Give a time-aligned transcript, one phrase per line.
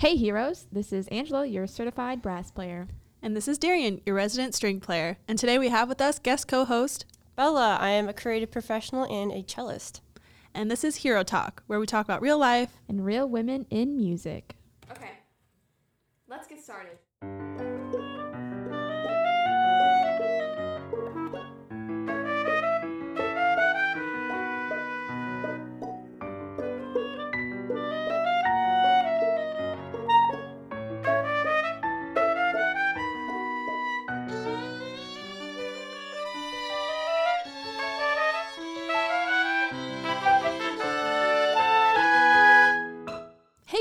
[0.00, 2.88] Hey heroes, this is Angela, your certified brass player.
[3.20, 5.18] And this is Darian, your resident string player.
[5.28, 7.04] And today we have with us guest co host
[7.36, 7.76] Bella.
[7.78, 10.00] I am a creative professional and a cellist.
[10.54, 13.98] And this is Hero Talk, where we talk about real life and real women in
[13.98, 14.56] music.
[14.90, 15.10] Okay,
[16.30, 16.96] let's get started.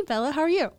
[0.10, 0.72] Bella, how are you?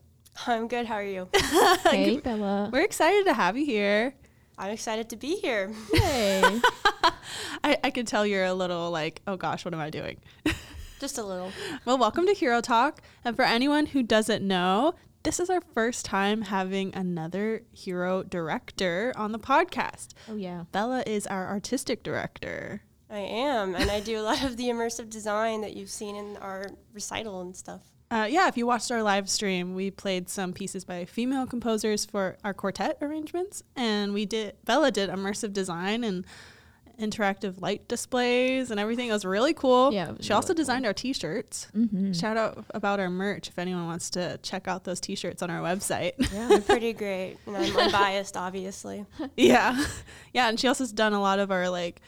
[0.48, 0.86] I'm good.
[0.86, 1.28] How are you?
[1.84, 2.68] hey Bella.
[2.72, 4.12] We're excited to have you here.
[4.58, 5.72] I'm excited to be here.
[5.94, 6.42] Hey.
[7.62, 10.16] I, I could tell you're a little like, oh gosh, what am I doing?
[10.98, 11.52] Just a little.
[11.84, 13.02] well, welcome to Hero Talk.
[13.24, 19.12] And for anyone who doesn't know, this is our first time having another hero director
[19.14, 20.08] on the podcast.
[20.28, 20.64] oh yeah.
[20.72, 22.82] Bella is our artistic director.
[23.08, 26.36] I am, and I do a lot of the immersive design that you've seen in
[26.38, 27.82] our recital and stuff.
[28.12, 32.04] Uh, yeah, if you watched our live stream, we played some pieces by female composers
[32.04, 36.26] for our quartet arrangements, and we did Bella did immersive design and
[36.98, 39.08] interactive light displays and everything.
[39.08, 39.92] It was really cool.
[39.92, 40.62] Yeah, it was she also really cool.
[40.62, 41.68] designed our T-shirts.
[41.72, 42.12] Mm-hmm.
[42.12, 45.60] Shout out about our merch if anyone wants to check out those T-shirts on our
[45.60, 46.12] website.
[46.32, 46.48] Yeah.
[46.48, 49.06] They're pretty great, and I'm unbiased, obviously.
[49.36, 49.84] yeah,
[50.34, 52.00] yeah, and she also has done a lot of our like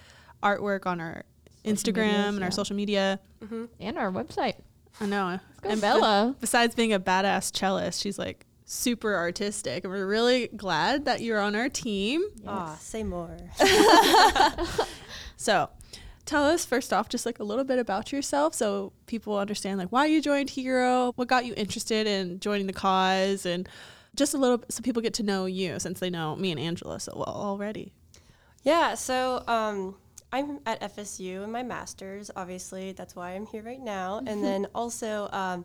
[0.42, 1.22] artwork on our
[1.64, 2.44] Social Instagram medias, and yeah.
[2.44, 3.20] our social media.
[3.48, 4.56] hmm and our website.
[5.00, 5.40] I know.
[5.64, 6.36] And Bella.
[6.40, 9.84] besides being a badass cellist, she's like super artistic.
[9.84, 12.22] And we're really glad that you're on our team.
[12.46, 13.36] Aw, say more.
[15.42, 15.70] So
[16.24, 19.90] tell us first off just like a little bit about yourself so people understand like
[19.90, 23.68] why you joined Hero, what got you interested in joining the cause and
[24.14, 27.00] just a little so people get to know you since they know me and Angela
[27.00, 27.92] so well already.
[28.62, 29.96] Yeah, so um,
[30.32, 32.30] I'm at FSU in my master's.
[32.34, 34.22] Obviously, that's why I'm here right now.
[34.26, 35.64] And then also, um,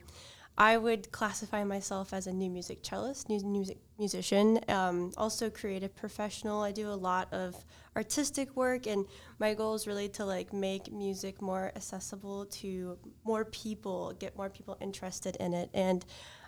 [0.57, 5.95] I would classify myself as a new music cellist, new music musician, um, also creative
[5.95, 6.61] professional.
[6.61, 7.55] I do a lot of
[7.95, 9.05] artistic work, and
[9.39, 14.49] my goal is really to like make music more accessible to more people, get more
[14.49, 16.03] people interested in it, and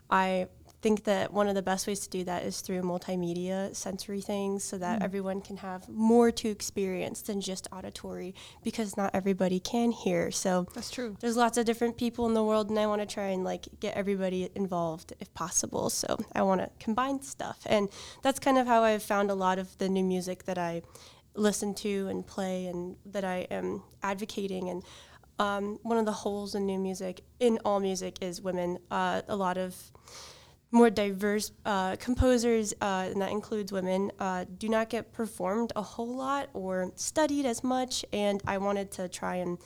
[0.10, 0.48] I
[0.82, 4.64] think that one of the best ways to do that is through multimedia sensory things
[4.64, 9.92] so that everyone can have more to experience than just auditory because not everybody can
[9.92, 10.32] hear.
[10.32, 11.18] So That's true.
[11.20, 13.68] there's lots of different people in the world and i want to try and like
[13.80, 15.90] get everybody involved if possible.
[15.90, 17.60] So i want to combine stuff.
[17.66, 17.90] And
[18.22, 20.82] that's kind of how i've found a lot of the new music that i
[21.36, 24.70] listen to and play and that i am advocating.
[24.70, 24.84] And
[25.40, 28.78] um, one of the holes in new music in all music is women.
[28.92, 29.76] Uh, a lot of
[30.72, 35.82] more diverse uh, composers, uh, and that includes women, uh, do not get performed a
[35.82, 38.06] whole lot or studied as much.
[38.14, 39.58] And I wanted to try and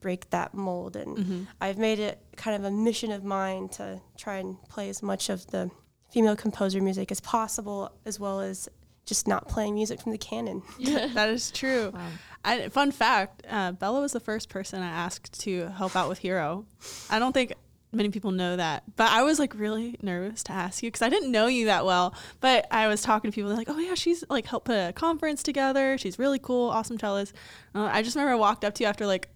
[0.00, 0.96] break that mold.
[0.96, 5.02] And I've made it kind of a mission of mine to try and play as
[5.02, 5.70] much of the
[6.10, 8.68] female composer music as possible, as well as
[9.04, 10.62] just not playing music from the canon.
[10.80, 11.90] that is true.
[11.94, 12.08] Wow.
[12.44, 16.18] I, fun fact: uh, Bella was the first person I asked to help out with
[16.18, 16.66] Hero.
[17.10, 17.54] I don't think
[17.92, 21.08] many people know that, but I was like really nervous to ask you because I
[21.08, 22.14] didn't know you that well.
[22.40, 24.92] But I was talking to people they're like, "Oh yeah, she's like helped put a
[24.92, 25.96] conference together.
[25.98, 27.32] She's really cool, awesome cellist."
[27.74, 29.28] Uh, I just remember I walked up to you after like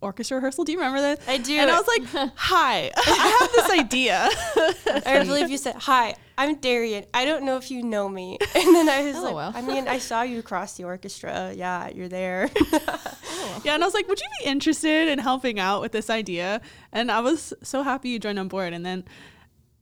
[0.00, 0.64] orchestra rehearsal.
[0.64, 1.18] Do you remember this?
[1.28, 1.56] I do.
[1.58, 4.28] And I was like, "Hi, I have this idea."
[5.06, 7.04] I believe you said, "Hi, I'm Darian.
[7.12, 9.52] I don't know if you know me." And then I was Oh, like, well.
[9.54, 11.52] "I mean, I saw you across the orchestra.
[11.54, 13.62] Yeah, you're there." Oh.
[13.64, 16.60] Yeah, and I was like, "Would you be interested in helping out with this idea?"
[16.92, 18.72] And I was so happy you joined on board.
[18.72, 19.04] And then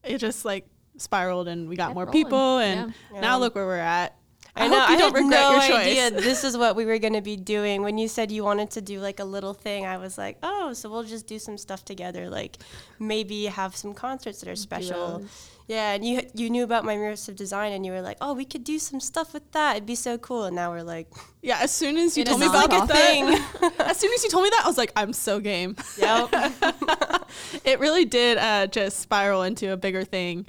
[0.05, 2.25] it just like spiraled, and we got Kept more rolling.
[2.25, 3.21] people, and Yeah.
[3.21, 3.35] now Yeah.
[3.37, 4.17] look where we're at.
[4.59, 4.81] I, I know.
[4.81, 5.87] hope you I don't had regret no your choice.
[5.87, 7.83] idea this is what we were going to be doing.
[7.83, 10.73] When you said you wanted to do like a little thing, I was like, oh,
[10.73, 12.29] so we'll just do some stuff together.
[12.29, 12.59] Like
[12.99, 15.19] maybe have some concerts that are special.
[15.19, 15.51] Duos.
[15.69, 18.47] Yeah, and you you knew about my immersive design, and you were like, oh, we
[18.47, 19.77] could do some stuff with that.
[19.77, 20.45] It'd be so cool.
[20.45, 21.09] And now we're like,
[21.43, 24.31] Yeah, as soon as you told me about not a that, as soon as you
[24.31, 25.77] told me that, I was like, I'm so game.
[25.99, 26.31] yep.
[27.65, 30.47] it really did uh, just spiral into a bigger thing.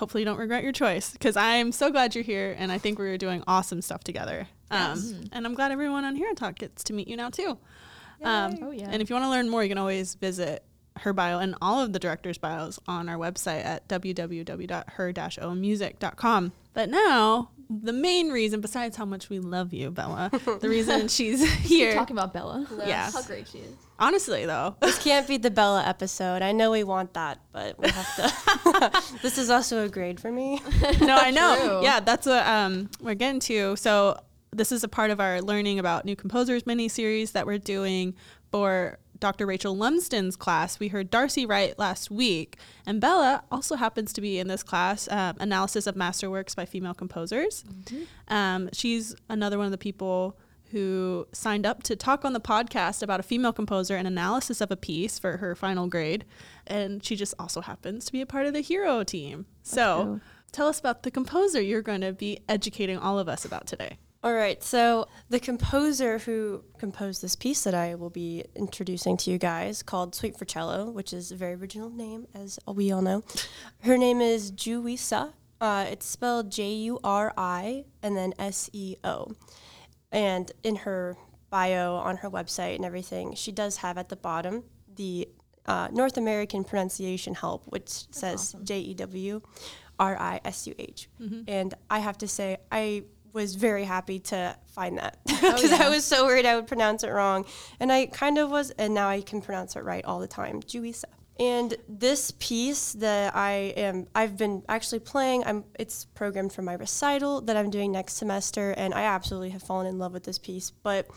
[0.00, 2.98] Hopefully, you don't regret your choice because I'm so glad you're here, and I think
[2.98, 4.48] we're doing awesome stuff together.
[4.70, 7.58] Um, and I'm glad everyone on Hero Talk gets to meet you now too.
[8.22, 8.88] Um, Oh, yeah.
[8.90, 10.64] And if you want to learn more, you can always visit
[10.96, 16.52] her bio and all of the directors' bios on our website at www.her-omusic.com.
[16.72, 20.30] But now the main reason, besides how much we love you, Bella,
[20.60, 21.94] the reason she's here.
[21.94, 22.66] Talking about Bella.
[22.84, 23.10] Yeah.
[23.10, 23.74] How great she is.
[23.98, 26.42] Honestly, though, This can't be the Bella episode.
[26.42, 29.18] I know we want that, but we have to.
[29.22, 30.60] this is also a grade for me.
[31.00, 31.56] no, I know.
[31.56, 31.82] True.
[31.84, 33.76] Yeah, that's what um, we're getting to.
[33.76, 34.18] So
[34.52, 38.14] this is a part of our learning about new composers mini series that we're doing
[38.50, 39.46] for Dr.
[39.46, 40.80] Rachel Lumsden's class.
[40.80, 42.56] We heard Darcy write last week,
[42.86, 46.94] and Bella also happens to be in this class, um, analysis of masterworks by female
[46.94, 47.64] composers.
[48.28, 50.36] Um, she's another one of the people
[50.70, 54.70] who signed up to talk on the podcast about a female composer and analysis of
[54.70, 56.24] a piece for her final grade.
[56.66, 59.46] And she just also happens to be a part of the hero team.
[59.62, 60.20] so true.
[60.52, 63.98] tell us about the composer you're going to be educating all of us about today.
[64.22, 69.30] All right, so the composer who composed this piece that I will be introducing to
[69.30, 73.00] you guys, called Suite for Cello, which is a very original name, as we all
[73.00, 73.24] know.
[73.82, 75.32] Her name is Juri Seo.
[75.58, 79.32] Uh, it's spelled J U R I and then S E O.
[80.12, 81.16] And in her
[81.48, 84.64] bio on her website and everything, she does have at the bottom
[84.96, 85.28] the
[85.64, 89.40] uh, North American pronunciation help, which says J E W
[89.98, 91.08] R I S U H.
[91.48, 95.88] And I have to say, I was very happy to find that oh, because I
[95.88, 97.44] was so worried I would pronounce it wrong.
[97.78, 100.60] And I kind of was, and now I can pronounce it right all the time.
[100.66, 101.04] Juri Seo.
[101.38, 105.42] And this piece that I am, I've been actually playing.
[105.46, 105.64] I'm.
[105.78, 109.86] It's programmed for my recital that I'm doing next semester, and I absolutely have fallen
[109.86, 110.70] in love with this piece.
[110.70, 111.08] But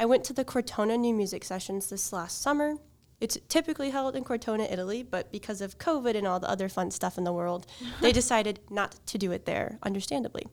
[0.00, 2.76] I went to the Cortona New Music Sessions this last summer.
[3.20, 6.90] It's typically held in Cortona, Italy, but because of COVID and all the other fun
[6.90, 7.66] stuff in the world,
[8.00, 10.46] they decided not to do it there, understandably.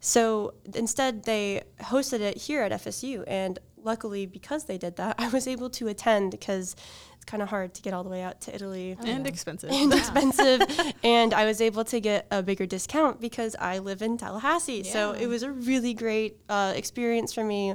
[0.00, 5.28] So instead, they hosted it here at FSU, and luckily, because they did that, I
[5.28, 6.76] was able to attend because
[7.14, 9.28] it's kind of hard to get all the way out to Italy and yeah.
[9.28, 9.70] expensive.
[9.70, 10.62] and expensive.
[11.02, 14.82] and I was able to get a bigger discount because I live in Tallahassee.
[14.82, 17.74] So it was a really great uh, experience for me.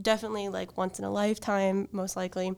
[0.00, 2.54] Definitely like once in a lifetime, most likely.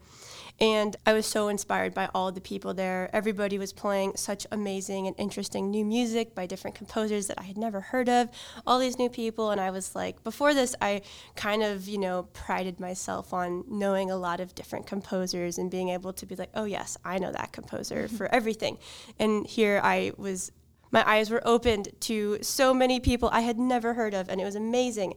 [0.62, 3.10] And I was so inspired by all the people there.
[3.12, 7.58] Everybody was playing such amazing and interesting new music by different composers that I had
[7.58, 8.28] never heard of.
[8.64, 9.50] All these new people.
[9.50, 11.02] And I was like, before this, I
[11.34, 15.88] kind of, you know, prided myself on knowing a lot of different composers and being
[15.88, 18.78] able to be like, oh, yes, I know that composer for everything.
[19.18, 20.52] And here I was
[20.92, 24.44] my eyes were opened to so many people I had never heard of, and it
[24.44, 25.14] was amazing.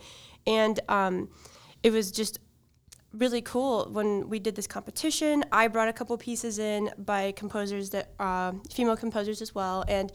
[0.47, 1.27] And um,
[1.83, 2.39] it was just
[3.17, 5.44] really cool when we did this competition.
[5.51, 10.12] I brought a couple pieces in by composers that uh, female composers as well, and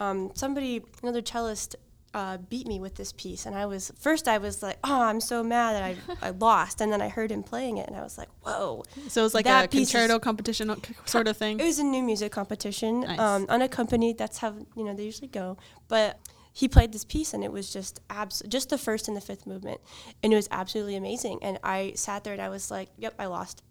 [0.00, 1.76] um, somebody, another cellist.
[2.16, 4.28] Uh, beat me with this piece, and I was first.
[4.28, 7.32] I was like, "Oh, I'm so mad that I, I lost," and then I heard
[7.32, 10.20] him playing it, and I was like, "Whoa!" So it was like That a concerto
[10.20, 10.72] competition
[11.06, 11.58] sort of thing.
[11.58, 13.18] It was a new music competition, Nice.
[13.18, 14.16] um, unaccompanied.
[14.16, 15.56] That's how you know they usually go.
[15.88, 16.20] But
[16.54, 19.46] he played this piece, and it was just abs- just the first and the fifth
[19.46, 19.80] movement,
[20.22, 21.40] and it was absolutely amazing.
[21.42, 23.62] And I sat there and I was like, "Yep, I lost."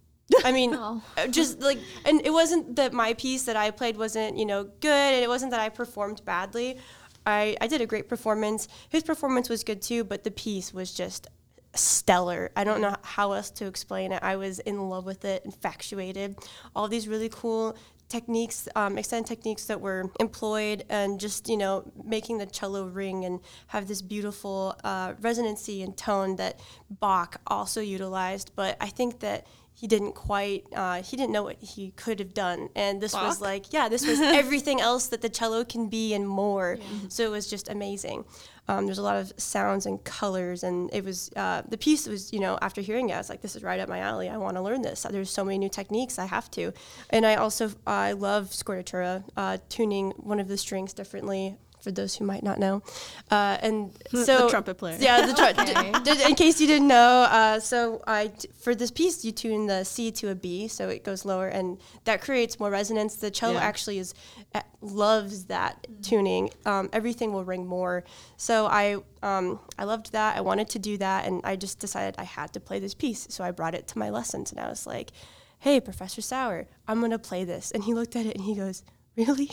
[0.45, 1.01] I mean, Oh.
[1.18, 4.65] uh, just like, and it wasn't that my piece that I played wasn't you know
[4.81, 6.77] good, and it wasn't that I performed badly.
[7.25, 8.68] I I did a great performance.
[8.89, 11.27] His performance was good too, but the piece was just
[11.75, 12.52] stellar.
[12.56, 14.22] I don't know how else to explain it.
[14.22, 16.36] I was in love with it, infatuated.
[16.75, 17.75] All these really cool
[18.10, 23.25] techniques, um, extended techniques that were employed, and just you know making the cello ring
[23.25, 26.60] and have this beautiful uh, resonancy and tone that
[26.90, 28.52] Bach also utilized.
[28.56, 32.34] But I think that he didn't quite uh, he didn't know what he could have
[32.34, 32.70] done.
[32.75, 36.28] And this was like yeah this was everything else that the cello can be and
[36.28, 36.78] more.
[37.10, 38.25] So it was just amazing.
[38.70, 42.32] Um, there's a lot of sounds and colors and it was uh, the piece was
[42.32, 44.30] you know after hearing it i was like this is right up my alley.
[44.30, 45.06] I want to learn this.
[45.10, 46.18] There's so many new techniques.
[46.20, 46.72] I have to.
[47.10, 52.16] And i also i love scordatura uh, tuning one of the strings differently for those
[52.16, 52.82] who might not know
[53.30, 54.98] uh, and The so trumpet player.
[55.00, 55.62] yeah, the tr-
[56.13, 56.30] Okay.
[56.30, 59.84] in case you didn't know, uh, so I t- for this piece you tune the
[59.84, 63.16] C to a B, so it goes lower, and that creates more resonance.
[63.18, 63.70] The cello Yeah.
[63.70, 64.13] actually is
[64.56, 66.50] uh, loves that tuning.
[66.66, 68.04] Um, everything will ring more.
[68.38, 70.38] So I um, I loved that.
[70.38, 73.28] I wanted to do that, and I just decided I had to play this piece.
[73.30, 75.12] So I brought it to my lessons, and I was like,
[75.60, 78.84] "Hey, Professor Sauer, I'm gonna play this." And he looked at it and he goes.
[79.15, 79.51] Really?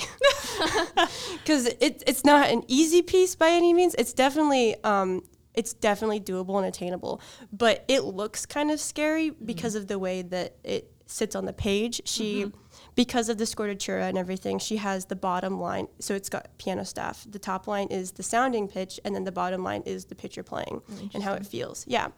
[1.44, 3.94] because it, it's not an easy piece by any means.
[3.98, 5.22] It's definitely um,
[5.54, 7.20] it's definitely doable and attainable,
[7.52, 11.52] but it looks kind of scary because of the way that it sits on the
[11.52, 12.00] page.
[12.04, 12.50] She
[12.94, 15.88] because of the scordatura and everything, she has the bottom line.
[15.98, 17.26] So it's got piano staff.
[17.28, 20.36] The top line is the sounding pitch, and then the bottom line is the pitch
[20.36, 20.82] you're playing
[21.14, 21.84] and how it feels.
[21.86, 22.08] Yeah.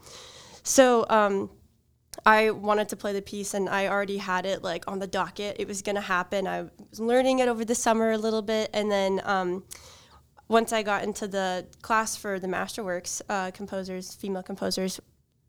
[0.62, 1.50] So um,
[2.26, 5.56] I wanted to play the piece and I already had it like on the docket.
[5.58, 6.46] It was going to happen.
[6.46, 9.64] I was learning it over the summer a little bit and then um,
[10.48, 15.00] once I got into the class for the masterworks uh, composers, female composers,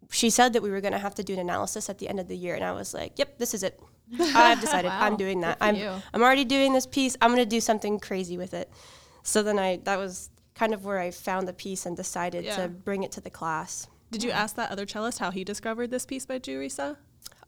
[0.10, 2.20] she said that we were going to have to do an analysis at the end
[2.20, 3.80] of the year, and I was like, "Yep, this is it.
[4.20, 4.92] I've decided.
[4.92, 5.58] I'm doing that.
[5.60, 5.92] I'm you.
[6.14, 7.18] I'm already doing this piece.
[7.22, 8.70] I'm going to do something crazy with it."
[9.24, 12.56] So then I that was kind of where I found the piece and decided Yeah.
[12.58, 13.88] to bring it to the class.
[14.14, 16.96] Did you ask that other cellist how he discovered this piece by Juri Seo?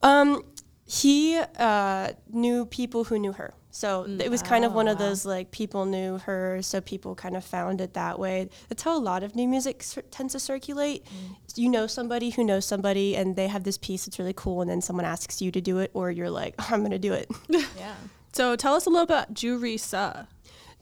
[0.04, 0.44] Um,
[0.86, 3.54] he uh, knew people who knew her.
[3.72, 4.22] So Mm.
[4.22, 7.36] it was kind of Oh, one of those like people knew her, so people kind
[7.36, 8.50] of found it that way.
[8.70, 11.06] That's how a lot of new music cir- tends to circulate.
[11.56, 14.70] You know somebody who knows somebody, and they have this piece that's really cool, and
[14.70, 17.30] then someone asks you to do it, or you're like, I'm gonna do it.
[17.78, 17.96] Yeah.
[18.34, 20.28] So tell us a little about Juri Seo.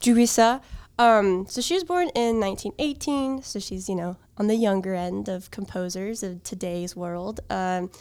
[0.01, 0.61] Jurisa.
[0.99, 5.27] Um, so she was born in 1918, so she's you know on the younger end
[5.29, 7.39] of composers of today's world.
[7.49, 7.91] Um,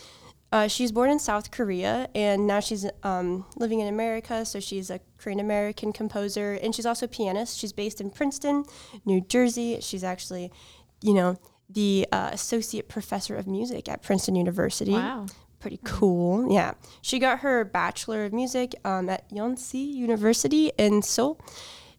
[0.50, 4.44] uh, she's born in South Korea, and now she's um, living in America.
[4.44, 7.58] So she's a Korean American composer, and she's also a pianist.
[7.58, 8.64] She's based in Princeton,
[9.06, 9.78] New Jersey.
[9.80, 10.52] She's actually,
[11.00, 11.38] you know,
[11.70, 15.24] the uh, associate professor of music at Princeton University Wow.
[15.58, 16.52] pretty cool.
[16.52, 16.72] Yeah.
[17.00, 21.40] She got her Bachelor of Music um, at Yonsei University in Seoul.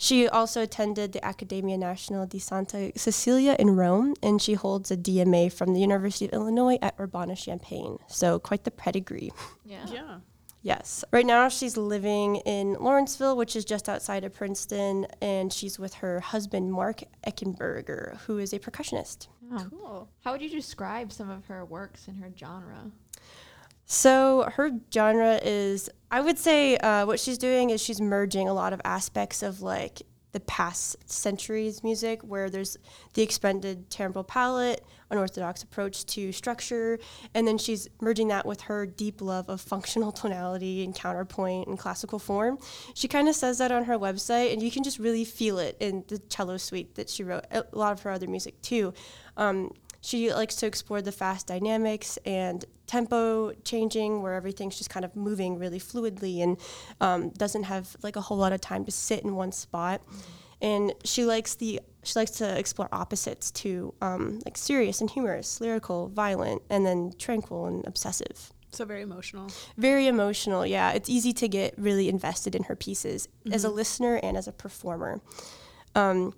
[0.04, 4.98] She also attended the Accademia Nazionale di Santa Cecilia in Rome, and she holds a
[4.98, 8.00] DMA from the University of Illinois at Urbana-Champaign.
[8.08, 9.32] So quite the pedigree.
[9.64, 9.86] Yeah.
[9.90, 10.18] Yeah.
[10.62, 11.06] Yes.
[11.14, 15.94] Right now she's living in Lawrenceville, which is just outside of Princeton, and she's with
[15.94, 19.28] her husband Mark Eichenberger, who is a percussionist.
[19.50, 19.68] Wow.
[19.70, 20.10] Cool.
[20.26, 22.92] How would you describe some of her works and her genre?
[23.86, 28.54] So her genre is, I would say, uh, what she's doing is she's merging a
[28.54, 30.02] lot of aspects of like
[30.34, 32.76] the past centuries music, where there's
[33.14, 36.98] the expanded timbral palette, unorthodox approach to structure,
[37.36, 41.78] and then she's merging that with her deep love of functional tonality and counterpoint and
[41.78, 42.58] classical form.
[42.96, 45.78] She kind of says that on her website, and you can just really feel it
[45.80, 47.46] in the cello suite that she wrote.
[47.52, 48.92] A lot of her other music too.
[49.38, 49.72] Um,
[50.04, 55.16] she likes to explore the fast dynamics and tempo changing where everything's just kind of
[55.16, 56.58] moving really fluidly and
[57.00, 60.02] um, doesn't have like a whole lot of time to sit in one spot.
[60.62, 65.62] And she likes the she likes to explore opposites to um, like serious and humorous
[65.62, 68.52] lyrical violent and then tranquil and obsessive.
[68.72, 69.52] So very emotional.
[69.78, 70.92] very emotional yeah.
[70.92, 74.52] It's easy to get really invested in her pieces as a listener and as a
[74.52, 75.22] performer.
[75.96, 76.34] Um,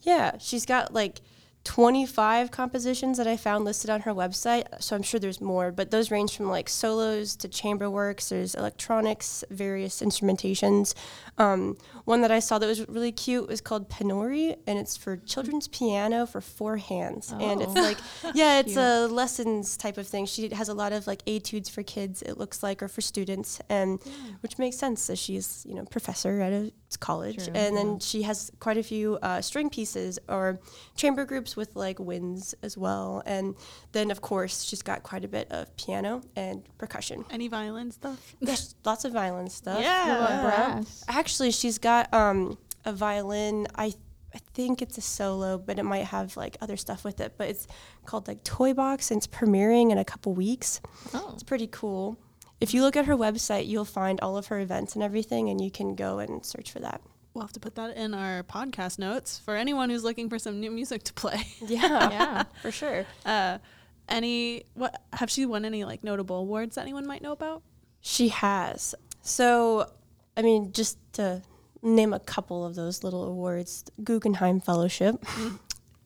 [0.00, 1.20] yeah she's got like
[1.64, 4.64] 25 compositions that I found listed on her website.
[4.82, 8.30] So I'm sure there's more, but those range from like solos to chamber works.
[8.30, 10.94] There's electronics, various instrumentations.
[11.38, 15.16] Um, one that I saw that was really cute was called Penori, and it's for
[15.16, 17.32] children's piano for four hands.
[17.32, 17.80] And it's Oh.
[17.80, 17.98] like,
[18.34, 18.78] yeah, it's Cute.
[18.78, 20.26] a lessons type of thing.
[20.26, 23.60] She has a lot of like etudes for kids, it looks like, or for students,
[23.68, 23.98] and
[24.40, 27.44] which makes sense as she's, you know, professor at a college.
[27.46, 30.60] True, and then she has quite a few uh, string pieces or
[30.94, 33.22] chamber groups with like winds as well.
[33.24, 33.54] And
[33.92, 37.24] then, of course, she's got quite a bit of piano and percussion.
[37.30, 38.34] Any violin stuff?
[38.40, 39.80] Yes, lots of violin stuff.
[39.80, 40.06] Yeah.
[40.06, 40.42] Yeah.
[40.42, 41.04] brass?
[41.22, 43.68] Actually, she's got um, a violin.
[43.76, 43.94] I
[44.34, 47.34] I think it's a solo, but it might have like other stuff with it.
[47.38, 47.68] But it's
[48.06, 50.80] called like Toy Box, and it's premiering in a couple weeks.
[51.14, 51.30] Oh.
[51.32, 52.18] It's pretty cool.
[52.60, 55.60] If you look at her website, you'll find all of her events and everything, and
[55.60, 57.00] you can go and search for that.
[57.34, 60.58] We'll have to put that in our podcast notes for anyone who's looking for some
[60.58, 61.46] new music to play.
[61.68, 62.42] Yeah, Yeah.
[62.62, 63.06] for sure.
[63.24, 63.58] Uh,
[64.08, 67.62] any what have she won any like notable awards that anyone might know about?
[68.00, 68.96] She has.
[69.22, 69.88] So,
[70.36, 71.42] I mean, just to
[71.82, 75.24] name a couple of those little awards Guggenheim Fellowship.
[75.32, 75.58] Mm,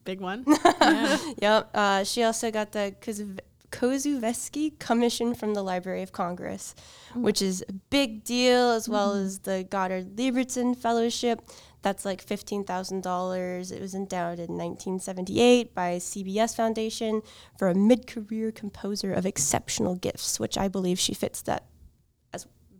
[0.04, 0.44] big one.
[0.80, 1.18] yeah.
[1.42, 1.70] yep.
[1.74, 3.40] Uh, she also got the Kozu-
[3.72, 6.76] Koussevitzky Commission from the Library of Congress,
[7.12, 7.22] mm.
[7.22, 9.26] which is a big deal, as well mm-hmm.
[9.26, 11.42] as the Goddard Lieberson Fellowship.
[11.82, 13.72] That's like $15,000.
[13.72, 17.22] It was endowed in 1978 by CBS Foundation
[17.58, 21.75] for a mid career composer of exceptional gifts, which I believe she fits that as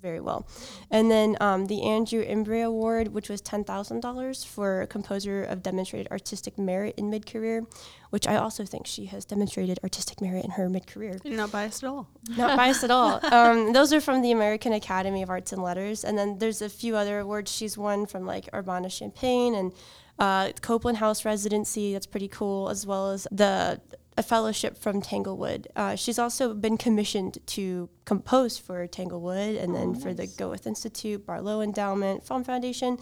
[0.01, 0.47] very well.
[0.91, 6.09] And then um, the Andrew Imbrie Award, which was $10,000 for a composer of demonstrated
[6.11, 7.63] artistic merit in mid career,
[8.11, 11.19] which I also think she has demonstrated artistic merit in her mid career.
[11.25, 12.09] Not biased at all.
[12.37, 13.21] Not biased at all.
[13.37, 16.05] Um, those are from the American Academy of Arts and Letters.
[16.05, 19.73] And then there's a few other awards she's won from like Urbana Champaign and
[20.19, 21.93] uh, Copland House Residency.
[21.93, 23.81] That's pretty cool, as well as the
[24.19, 25.69] a fellowship from Tanglewood.
[25.77, 30.37] Uh, she's also been commissioned to compose for Tanglewood and then Oh, for the nice.
[30.37, 32.99] Goethe Institute, Barlow Endowment, Fromm Foundation.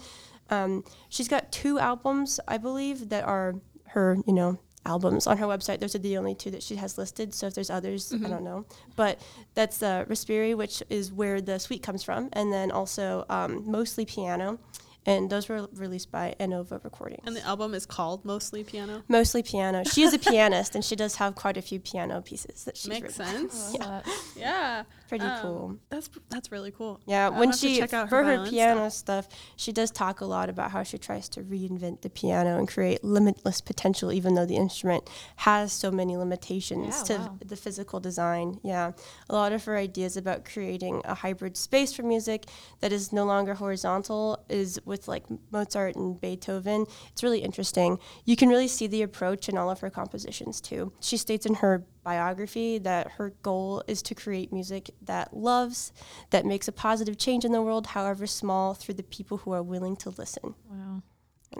[0.49, 3.55] Um, she's got two albums, I believe, that are
[3.87, 5.79] her, you know, albums on her website.
[5.79, 7.33] Those are the only two that she has listed.
[7.33, 8.65] So if there's others, I don't know.
[8.95, 9.19] But
[9.55, 14.05] that's uh, Respiri, which is where the suite comes from, and then also um, mostly
[14.05, 14.59] piano.
[15.07, 17.23] And those were released by Innova Recordings.
[17.25, 19.03] And the album is called Mostly Piano.
[19.07, 19.83] Mostly piano.
[19.83, 22.89] She is a pianist, and she does have quite a few piano pieces that she's
[22.89, 23.49] Makes written.
[23.49, 23.75] sense.
[23.79, 24.01] Yeah.
[24.35, 24.83] Yeah.
[25.07, 25.75] Pretty Um, cool.
[25.89, 26.99] That's that's really cool.
[27.05, 29.27] Yeah, I'll when she check out for her piano stuff.
[29.55, 33.03] she does talk a lot about how she tries to reinvent the piano and create
[33.03, 37.37] limitless potential, even though the instrument has so many limitations Yeah, to wow.
[37.45, 38.59] the physical design.
[38.63, 38.93] Yeah,
[39.29, 42.45] a lot of her ideas about creating a hybrid space for music
[42.79, 46.85] that is no longer horizontal is with like Mozart and Beethoven.
[47.11, 47.99] It's really interesting.
[48.23, 50.93] You can really see the approach in all of her compositions too.
[51.01, 55.91] She states in her biography that her goal is to create music that loves,
[56.29, 59.63] that makes a positive change in the world, however small, through the people who are
[59.63, 60.55] willing to listen.
[60.69, 61.01] Wow.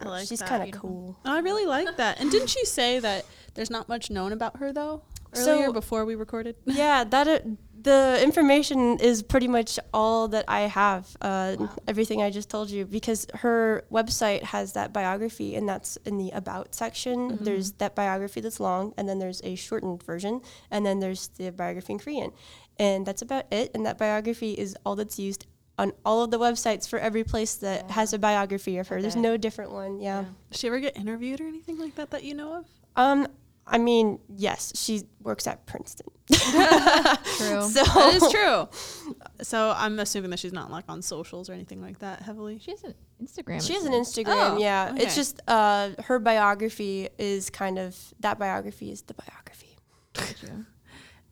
[0.01, 1.17] I like She's kind of cool.
[1.25, 2.19] I really like that.
[2.19, 5.03] And didn't she say that there's not much known about her though?
[5.33, 6.55] So- Earlier before we recorded.
[6.65, 7.39] yeah, that uh,
[7.85, 11.15] the information is pretty much all that I have.
[11.21, 11.55] Uh,
[11.87, 16.31] Everything I just told you, because her website has that biography, and that's in the
[16.31, 17.37] about section.
[17.41, 21.51] There's that biography that's long, and then there's a shortened version, and then there's the
[21.51, 22.31] biography in Korean,
[22.77, 23.71] and that's about it.
[23.73, 25.45] And that biography is all that's used.
[25.77, 29.17] On all of the websites for every place that has a biography of her, there's
[29.17, 29.99] no different one.
[29.99, 30.23] Yeah.
[30.49, 32.65] Did she ever get interviewed or anything like that that you know of?
[32.95, 33.27] Um,
[33.67, 36.07] I mean, yes, she works at Princeton.
[36.31, 36.39] True.
[37.25, 39.13] So That is true.
[39.41, 42.57] So I'm assuming that she's not like on socials or anything like that heavily.
[42.59, 43.65] She has an Instagram.
[43.65, 43.91] She it has an.
[43.93, 44.91] Instagram, Oh, yeah.
[44.93, 45.03] okay.
[45.03, 49.77] It's just uh, her biography is kind of that biography is the biography.
[50.13, 50.65] True.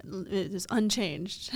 [0.06, 1.50] It is unchanged.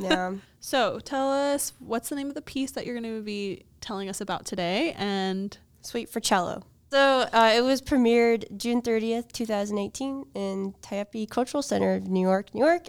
[0.00, 0.32] yeah.
[0.58, 4.08] so tell us what's the name of the piece that you're going to be telling
[4.08, 6.64] us about today and Suite for cello.
[6.94, 12.54] So uh, it was premiered June 30th, 2018 in Taipei Cultural Center of New York,
[12.54, 12.86] New York.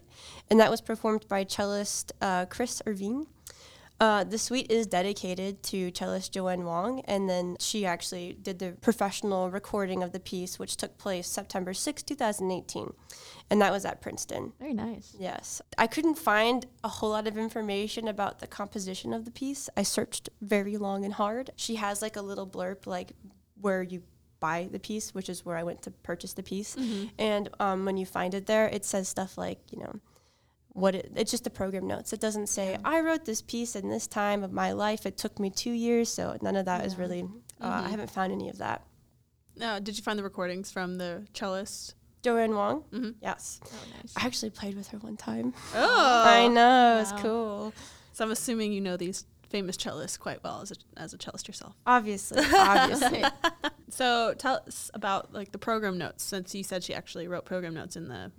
[0.47, 3.25] And that was performed by cellist uh, Chris Irvine.
[3.99, 8.73] Uh, the suite is dedicated to cellist Joanne Wong, and then she actually did the
[8.73, 12.93] professional recording of the piece, which took place September 6, 2018.
[13.49, 14.53] And that was at Princeton.
[14.59, 15.15] Very nice.
[15.17, 15.63] Yes.
[15.79, 19.67] I couldn't find a whole lot of information about the composition of the piece.
[19.75, 21.49] I searched very long and hard.
[21.55, 23.13] She has like a little blurb, like
[23.65, 23.99] where you
[24.39, 26.71] buy the piece, which is where I went to purchase the piece.
[27.17, 29.93] And um, when you find it there, it says stuff like, you know,
[30.69, 32.13] what it, it's just the program notes.
[32.13, 35.05] It doesn't say, I wrote this piece in this time of my life.
[35.05, 36.09] It took me two years.
[36.17, 36.99] So none of that is Yeah.
[37.01, 37.21] really,
[37.61, 38.79] uh, I haven't found any of that.
[39.61, 41.95] uh, did you find the recordings from the cellist?
[42.21, 42.83] Joanne Wong?
[42.91, 43.11] Mm-hmm.
[43.21, 43.59] Yes.
[43.65, 44.13] Oh, nice.
[44.17, 45.53] I actually played with her one time.
[45.73, 46.99] Oh, I know.
[47.01, 47.21] It's Wow.
[47.25, 47.73] cool.
[48.11, 51.47] So I'm assuming you know these famous cellist quite well as a, as a cellist
[51.47, 51.75] yourself.
[51.85, 53.23] Obviously, obviously.
[53.89, 57.73] So tell us about like the program notes, since you said she actually wrote program
[57.73, 58.31] notes in the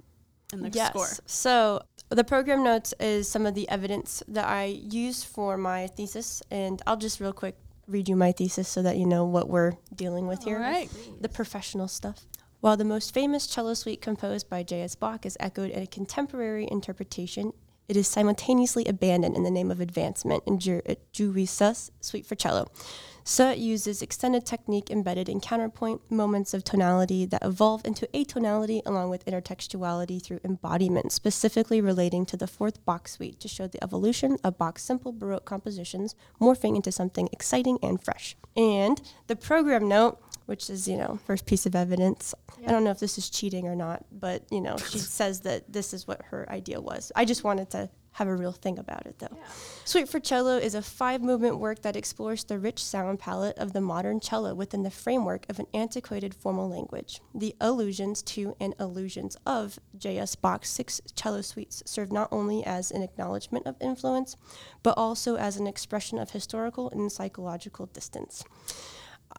[0.53, 0.91] in the yes.
[0.91, 1.09] score.
[1.27, 6.43] So the program notes is some of the evidence that I use for my thesis,
[6.51, 7.57] and I'll just real quick
[7.89, 10.57] read you my thesis so that you know what we're dealing with here.
[10.57, 10.91] All right.
[11.21, 12.27] The professional stuff.
[12.61, 14.95] While the most famous cello suite composed by J.S.
[14.95, 17.53] Bach is echoed in a contemporary interpretation,
[17.89, 22.67] it is simultaneously abandoned in the name of advancement in Ju- uh, Suite for Cello.
[23.27, 29.11] Seo uses extended technique embedded in counterpoint moments of tonality that evolve into atonality along
[29.11, 34.39] with intertextuality through embodiment, specifically relating to the fourth Bach suite to show the evolution
[34.45, 38.37] of Bach's simple Baroque compositions morphing into something exciting and fresh.
[38.57, 42.35] And the program note, which is, you know, first piece of evidence.
[42.67, 45.73] I don't know if this is cheating or not, but, you know, she says that
[45.73, 47.13] this is what her idea was.
[47.15, 49.37] I just wanted to have a real thing about it, though.
[49.85, 53.75] Suite for Cello is a five movement work that explores the rich sound palette of
[53.75, 57.21] the modern cello within the framework of an antiquated formal language.
[57.35, 60.35] The allusions to and allusions of J.S.
[60.35, 64.39] Bach's six cello suites serve not only as an acknowledgement of influence,
[64.83, 68.45] but also as an expression of historical and psychological distance.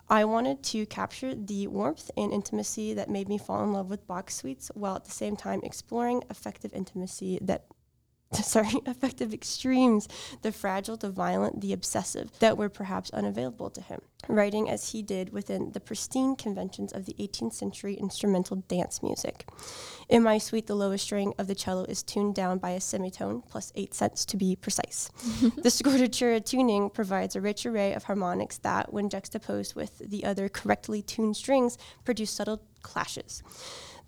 [0.09, 4.07] I wanted to capture the warmth and intimacy that made me fall in love with
[4.07, 7.65] Bach suites while at the same time exploring effective intimacy that
[8.43, 10.07] sorry, affective extremes,
[10.41, 15.01] the fragile, the violent, the obsessive, that were perhaps unavailable to him, writing as he
[15.01, 19.47] did within the pristine conventions of the 18th century instrumental dance music.
[20.09, 23.43] In my suite, the lowest string of the cello is tuned down by a semitone,
[23.47, 25.09] plus eight cents to be precise.
[25.41, 30.49] the scordatura tuning provides a rich array of harmonics that, when juxtaposed with the other
[30.49, 33.43] correctly tuned strings, produce subtle clashes.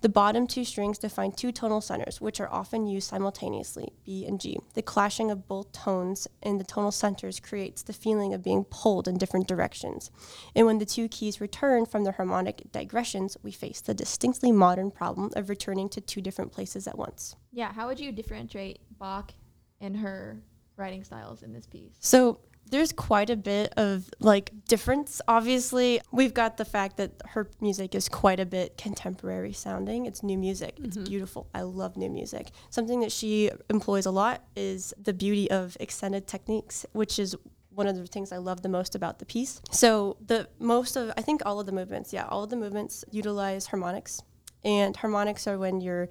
[0.02, 4.40] The bottom two strings define two tonal centers, which are often used simultaneously, B and
[4.40, 4.58] G.
[4.74, 9.10] The clashing of both tones in the tonal centers creates the feeling of being pulled
[9.10, 10.10] in different directions.
[10.56, 14.90] And when the two keys return from their harmonic digressions, we face the distinctly modern
[14.90, 17.36] problem of returning to two different places at once.
[17.52, 17.74] Yeah.
[17.74, 19.34] How would you differentiate Bach
[19.82, 20.42] and her
[20.78, 21.92] writing styles in this piece?
[22.00, 25.22] So there's quite a bit of like difference.
[25.28, 30.06] Obviously, we've got the fact that her music is quite a bit contemporary sounding.
[30.06, 30.78] It's new music.
[30.84, 31.06] It's Mhm.
[31.08, 31.48] beautiful.
[31.54, 32.52] I love new music.
[32.70, 37.36] Something that she employs a lot is the beauty of extended techniques, which is
[37.74, 39.62] one of the things I love the most about the piece.
[39.72, 43.06] So the most of I think all of the movements, yeah, all of the movements
[43.12, 44.22] utilize harmonics.
[44.64, 46.10] And harmonics are when you're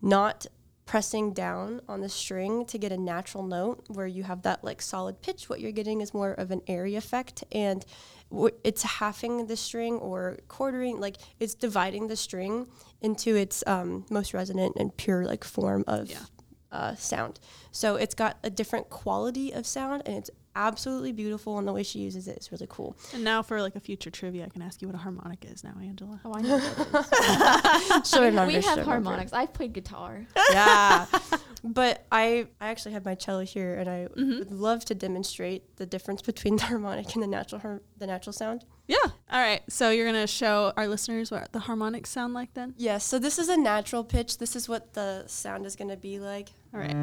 [0.00, 0.46] not
[0.88, 4.80] pressing down on the string to get a natural note where you have that like
[4.80, 7.84] solid pitch what you're getting is more of an airy effect and
[8.30, 12.66] w- it's halving the string or quartering like it's dividing the string
[13.02, 16.24] into its um, most resonant and pure like form of Yeah.
[16.72, 17.38] uh, sound
[17.70, 20.30] so it's got a different quality of sound and it's
[20.68, 23.76] absolutely beautiful and the way she uses it is really cool And now for like
[23.76, 26.20] a future trivia, I can ask you what a harmonic is now, Angela.
[26.24, 28.12] Oh, I know what that is.
[28.18, 28.82] We have remember.
[28.84, 29.32] harmonics.
[29.32, 30.26] I've played guitar.
[30.52, 31.06] yeah
[31.64, 34.38] but i i actually have my cello here and i Mhm.
[34.38, 38.32] would love to demonstrate the difference between the harmonic and the natural har- the natural
[38.32, 38.96] sound Yeah.
[39.34, 39.62] All right.
[39.68, 42.74] So you're gonna show our listeners what the harmonics sound like then.
[42.78, 46.00] yes so this is a natural pitch this is what the sound is going to
[46.08, 46.96] be like All right.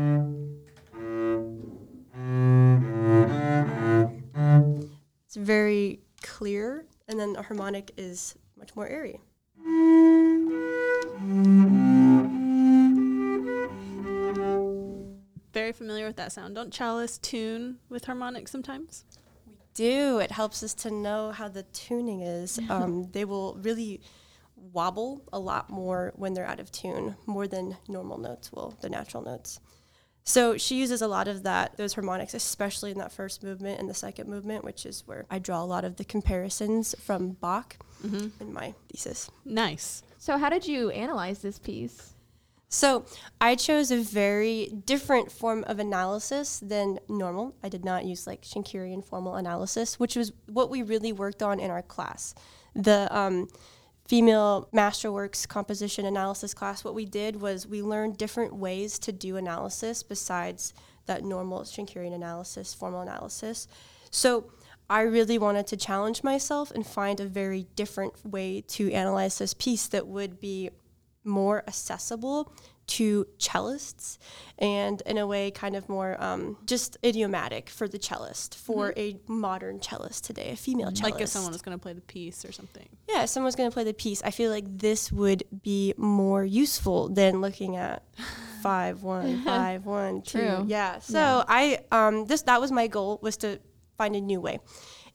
[5.25, 9.19] It's very clear and then the harmonic is much more airy
[15.53, 16.53] Very familiar with that sound.
[16.55, 19.05] Don't cellists tune with harmonics sometimes?
[19.47, 24.01] We do it helps us to know how the tuning is um, they will really
[24.57, 28.89] wobble a lot more when they're out of tune more than normal notes will the
[28.89, 29.61] natural notes
[30.27, 33.87] so she uses a lot of that those harmonics especially in that first movement and
[33.87, 37.77] the second movement which is where i draw a lot of the comparisons from bach
[38.05, 38.43] Mm-hmm.
[38.43, 40.03] in my thesis Nice.
[40.19, 42.11] So, how did you analyze this piece?
[42.69, 43.05] So
[43.39, 47.55] I chose a very different form of analysis than normal.
[47.63, 51.59] I did not use like Schenkerian formal analysis, which was what we really worked on
[51.59, 52.35] in our class.
[52.75, 53.47] The um,
[54.07, 59.35] female masterworks composition analysis class, what we did was we learned different ways to do
[59.35, 60.73] analysis besides
[61.07, 63.67] that normal Schenkerian analysis, formal analysis.
[64.11, 64.51] So
[64.89, 69.53] I really wanted to challenge myself and find a very different way to analyze this
[69.53, 70.69] piece that would be
[71.23, 72.53] more accessible
[72.87, 74.17] to cellists
[74.59, 79.17] and in a way kind of more um, just idiomatic for the cellist for a
[79.27, 82.51] modern cellist today a female cellist Like if someone was gonna play the piece or
[82.51, 82.87] something.
[83.09, 86.45] yeah if someone's going to play the piece i feel like this would be more
[86.45, 88.03] useful than looking at
[88.61, 90.63] five one five one two True.
[90.67, 91.43] yeah so Yeah.
[91.47, 93.59] i um this that was my goal was to
[93.97, 94.59] find a new way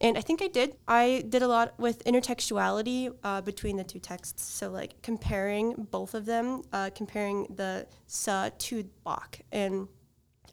[0.00, 0.76] and i think i did.
[0.88, 4.42] I did a lot with intertextuality uh, between the two texts.
[4.42, 9.88] So like comparing both of them uh, comparing the sa to bach and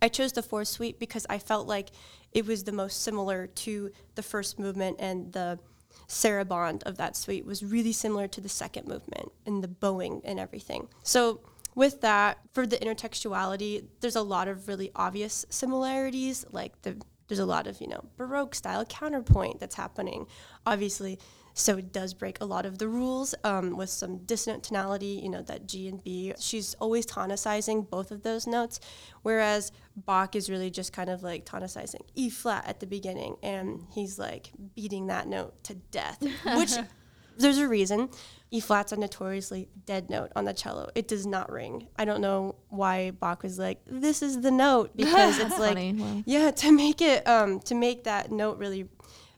[0.01, 1.89] I chose the fourth suite because I felt like
[2.31, 5.59] it was the most similar to the first movement and the
[6.07, 10.39] saraband of that suite was really similar to the second movement and the bowing and
[10.39, 10.87] everything.
[11.03, 11.41] So
[11.75, 17.39] with that, for the intertextuality, there's a lot of really obvious similarities, like the there's
[17.39, 20.27] a lot of, you know, Baroque style counterpoint that's happening.
[20.65, 21.19] Obviously,
[21.57, 25.29] so it does break a lot of the rules um, with some dissonant tonality, you
[25.29, 26.33] know, that G and B.
[26.39, 28.79] She's always tonicizing both of those notes,
[29.23, 33.87] whereas Bach is really just kind of like tonicizing E flat at the beginning, and
[33.91, 36.21] he's like beating that note to death,
[36.55, 36.73] which
[37.37, 38.09] there's a reason.
[38.49, 40.89] E flat's a notoriously dead note on the cello.
[40.95, 41.87] It does not ring.
[41.97, 45.77] I don't know why Bach was like, this is the note, because it's like.
[46.25, 48.87] Yeah, to make it, um, to make that note really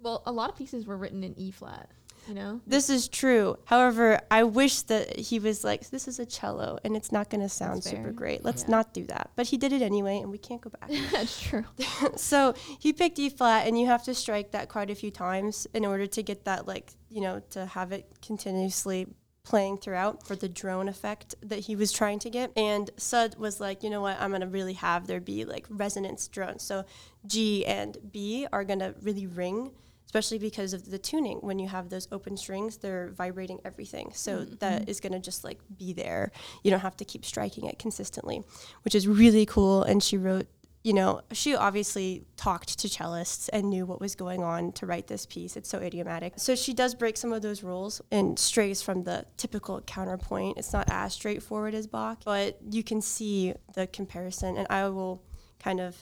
[0.02, 1.90] well, a lot of pieces were written in E flat.
[2.28, 2.62] You know.
[2.68, 3.58] This is true.
[3.66, 7.42] However, I wish that he was like, this is a cello and it's not going
[7.42, 8.46] to sound super great.
[8.46, 8.72] Let's Yeah.
[8.72, 9.32] not do that.
[9.36, 10.92] But he did it anyway and we can't go back.
[11.12, 11.66] That's true.
[12.18, 15.66] so he picked E flat and you have to strike that quite a few times
[15.74, 19.08] in order to get that, like, you know, to have it continuously
[19.44, 22.52] playing throughout for the drone effect that he was trying to get.
[22.56, 25.66] And Sud was like, you know what, I'm going to really have there be like
[25.70, 26.64] resonance drones.
[26.64, 26.86] So
[27.26, 29.72] G and B are going to really ring
[30.10, 31.38] especially because of the tuning.
[31.38, 34.12] When you have those open strings, they're vibrating everything.
[34.16, 34.56] So mm-hmm.
[34.58, 36.32] that is going to just like be there.
[36.64, 38.42] You don't have to keep striking it consistently,
[38.84, 39.84] which is really cool.
[39.84, 40.48] And she wrote,
[40.84, 45.08] you know, she obviously talked to cellists and knew what was going on to write
[45.08, 45.58] this piece.
[45.58, 46.34] It's so idiomatic.
[46.38, 50.58] So she does break some of those rules and strays from the typical counterpoint.
[50.58, 54.56] It's not as straightforward as Bach, but you can see the comparison.
[54.56, 55.22] And I will
[55.60, 56.02] kind of,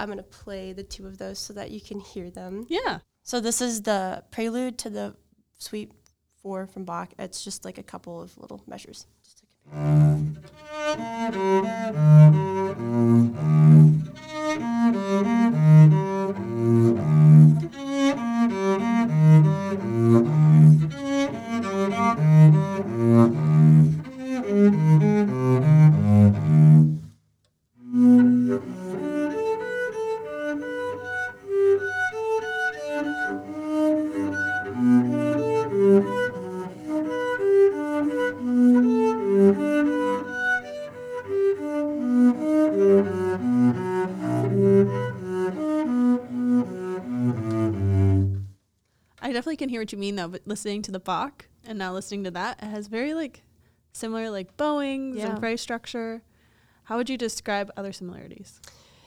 [0.00, 2.66] I'm going to play the two of those so that you can hear them.
[2.68, 2.98] Yeah.
[3.22, 5.14] So this is the prelude to the
[5.58, 5.92] Suite
[6.42, 7.10] Four from Bach.
[7.20, 9.06] It's just like a couple of little measures.
[9.22, 9.88] Just to compare.
[50.30, 50.46] Hear what you mean though.
[50.46, 53.42] But listening to the Bach and now listening to that, it has very like
[53.92, 55.30] similar like bowings Yeah.
[55.30, 56.22] and phrase structure.
[56.84, 58.60] How would you describe other similarities?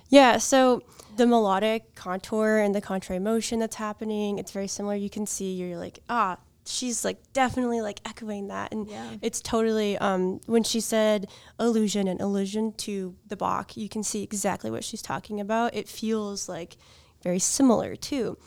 [0.09, 0.83] Yeah, so
[1.15, 4.95] the melodic contour and the contrary motion that's happening, it's very similar.
[4.95, 8.71] You can see you're like, ah, she's like definitely like echoing that.
[8.73, 9.15] And Yeah.
[9.21, 11.27] it's totally um when she said
[11.59, 15.73] illusion and illusion to the Bach, you can see exactly what she's talking about.
[15.73, 16.77] It feels like
[17.23, 18.37] very similar too.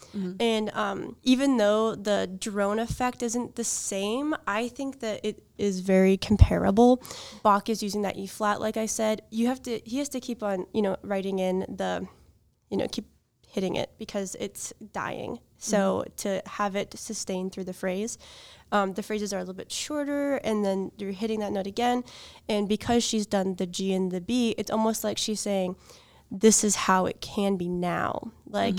[0.40, 5.80] And um, even though the drone effect isn't the same, I think that it is
[5.80, 7.02] very comparable.
[7.42, 9.22] Bach is using that E flat, like I said.
[9.30, 12.06] You have to, he has to keep on, you know, writing in the,
[12.70, 13.06] you know, keep
[13.48, 15.38] hitting it because it's dying.
[15.58, 18.18] So to have it sustained through the phrase,
[18.72, 22.02] um, the phrases are a little bit shorter, and then you're hitting that note again.
[22.48, 25.76] And because she's done the G and the B, it's almost like she's saying,
[26.30, 28.76] "This is how it can be now." Like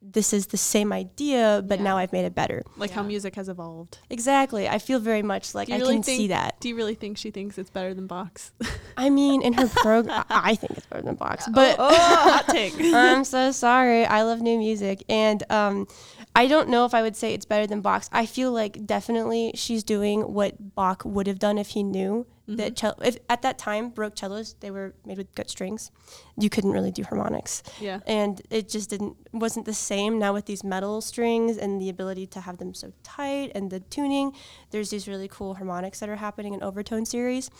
[0.00, 1.84] this is the same idea, but Yeah.
[1.84, 2.62] now I've made it better.
[2.76, 3.98] Like how music has evolved.
[4.08, 4.68] Exactly.
[4.68, 6.58] I feel very much like I really can think, see that.
[6.60, 8.52] Do you really think she thinks it's better than Bach's?
[8.96, 12.74] I mean, in her program, I think it's better than Bach's, but oh, hot take.
[12.78, 14.06] I'm so sorry.
[14.06, 15.86] I love new music, and um,
[16.34, 18.08] I don't know if I would say it's better than Bach's.
[18.12, 22.56] I feel like definitely she's doing what Bach would have done if he knew that
[22.56, 22.74] mm-hmm.
[22.74, 22.96] cello.
[23.02, 25.90] If at that time Baroque cellos they were made with gut strings,
[26.36, 28.00] you couldn't really do harmonics, Yeah.
[28.06, 30.18] and it just didn't wasn't the same.
[30.18, 33.80] Now with these metal strings and the ability to have them so tight and the
[33.80, 34.32] tuning,
[34.70, 37.50] there's these really cool harmonics that are happening in overtone series,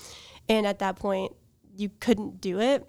[0.48, 1.32] and at that point
[1.76, 2.88] you couldn't do it.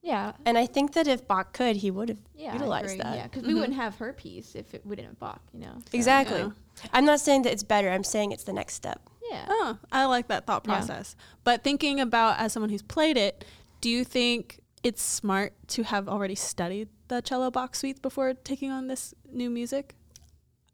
[0.00, 0.32] Yeah.
[0.46, 2.52] And I think that if Bach could, he would have Yeah.
[2.52, 3.16] Utilized that.
[3.16, 3.60] Yeah, because we mm-hmm.
[3.60, 5.74] wouldn't have her piece if it wouldn't have Bach, you know.
[5.74, 6.52] so- Exactly.
[6.92, 7.90] I'm not saying that it's better.
[7.90, 9.00] I'm saying it's the next step.
[9.30, 9.46] Yeah.
[9.48, 10.74] Oh, I like that thought Yeah.
[10.74, 11.16] process.
[11.44, 13.44] But thinking about as someone who's played it,
[13.80, 18.70] do you think it's smart to have already studied the cello Bach suites before taking
[18.70, 19.94] on this new music?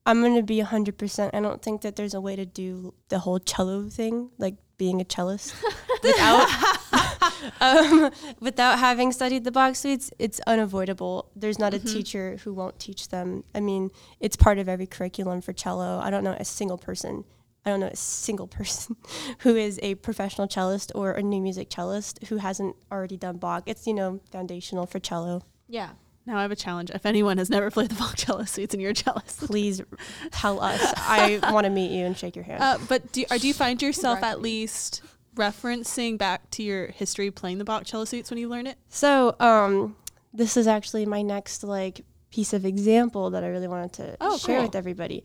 [0.07, 1.31] I'm going to be 100%.
[1.33, 5.01] I don't think that there's a way to do the whole cello thing, like being
[5.01, 5.55] a cellist,
[6.03, 6.47] without,
[7.61, 10.11] um, without having studied the Bach suites.
[10.19, 11.31] It's unavoidable.
[11.35, 13.45] There's not a teacher who won't teach them.
[13.55, 13.91] I mean,
[14.21, 15.99] it's part of every curriculum for cello.
[16.03, 17.25] I don't know a single person.
[17.67, 18.97] I don't know a single person
[19.41, 23.63] who is a professional cellist or a new music cellist who hasn't already done Bach.
[23.67, 25.43] It's, you know, foundational for cello.
[25.69, 25.91] Yeah.
[26.27, 26.91] Now I have a challenge.
[26.91, 29.83] If anyone has never played the Bach cello suites and you're a cellist, please
[30.31, 30.81] tell us.
[30.97, 32.63] I want to meet you and shake your hand.
[32.63, 35.03] uh, but do, or do you find yourself at least
[35.35, 38.79] referencing back to your history playing the Bach cello suites when you learn it?
[38.89, 39.97] so, um,
[40.33, 44.37] this is actually my next like piece of example that I really wanted to Oh,
[44.39, 44.67] share cool.
[44.67, 45.23] with everybody.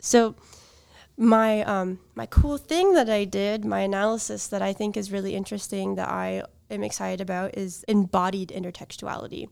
[0.00, 0.34] So,
[1.22, 5.36] my um, my cool thing that I did, my analysis that I think is really
[5.36, 9.48] interesting that I am excited about is embodied intertextuality.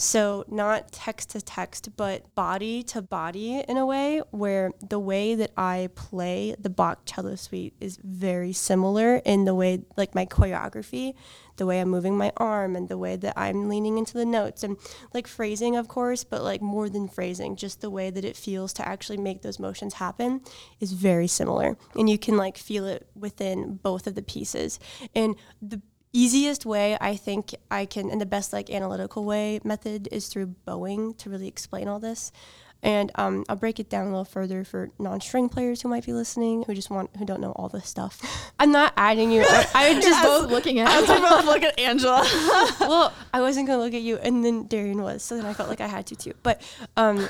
[0.00, 5.34] So, not text to text, but body to body in a way where the way
[5.34, 10.24] that I play the Bach cello suite is very similar in the way, like my
[10.24, 11.14] choreography,
[11.56, 14.62] the way I'm moving my arm, and the way that I'm leaning into the notes,
[14.62, 14.76] and
[15.12, 18.72] like phrasing, of course, but like more than phrasing, just the way that it feels
[18.74, 20.42] to actually make those motions happen
[20.78, 21.76] is very similar.
[21.96, 24.78] And you can like feel it within both of the pieces.
[25.12, 25.82] And the
[26.12, 30.46] easiest way I think I can, and the best like analytical way method is through
[30.64, 32.32] bowing to really explain all this.
[32.80, 36.12] And um, I'll break it down a little further for non-string players who might be
[36.12, 38.52] listening, who just want, who don't know all this stuff.
[38.60, 39.42] I'm not adding you.
[39.42, 42.20] I, I just Both looking at As we both look at Angela.
[42.80, 45.68] well, I wasn't gonna look at you, and then Darian was, so then I felt
[45.68, 46.34] like I had to too.
[46.42, 46.62] But
[46.96, 47.28] um,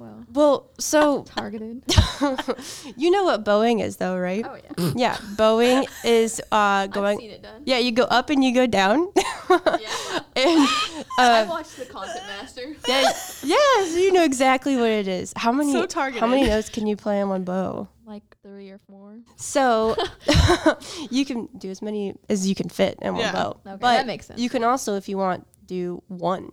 [0.00, 0.24] well.
[0.32, 1.84] well, so Targeted.
[2.96, 4.44] you know what bowing is, though, right?
[4.48, 4.92] Oh yeah.
[4.96, 7.18] Yeah, bowing is uh, I've going.
[7.18, 7.62] seen it done.
[7.66, 9.08] Yeah, you go up and you go down.
[9.16, 10.20] Yeah.
[10.36, 10.68] and
[11.18, 12.74] I've uh, watched the Concept Master.
[12.88, 13.02] yeah,
[13.44, 15.32] yeah, so you know exactly what it is.
[15.36, 15.72] How many?
[15.72, 16.20] So targeted.
[16.20, 17.88] How many notes can you play on one bow?
[18.06, 19.18] Like three or four.
[19.36, 19.94] So
[21.10, 23.32] you can do as many as you can fit in one Yeah.
[23.32, 23.50] bow.
[23.50, 24.40] Okay, but that makes sense.
[24.40, 26.50] You can also, if you want, do one,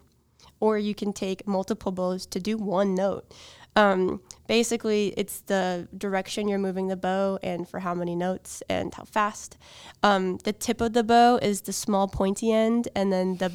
[0.60, 3.32] or you can take multiple bows to do one note.
[3.76, 8.92] Um, basically, it's the direction you're moving the bow and for how many notes and
[8.94, 9.56] how fast.
[10.02, 13.52] Um, the tip of the bow is the small pointy end, and then the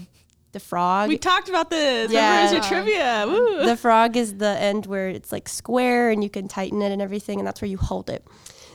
[0.53, 1.09] the frog.
[1.09, 2.13] we talked about this.
[2.13, 2.37] Yeah.
[2.37, 3.25] Remember, it's trivia.
[3.27, 3.65] Woo.
[3.65, 7.03] the frog is the end where it's like square and you can tighten it and
[7.03, 8.25] everything, and that's where you hold it.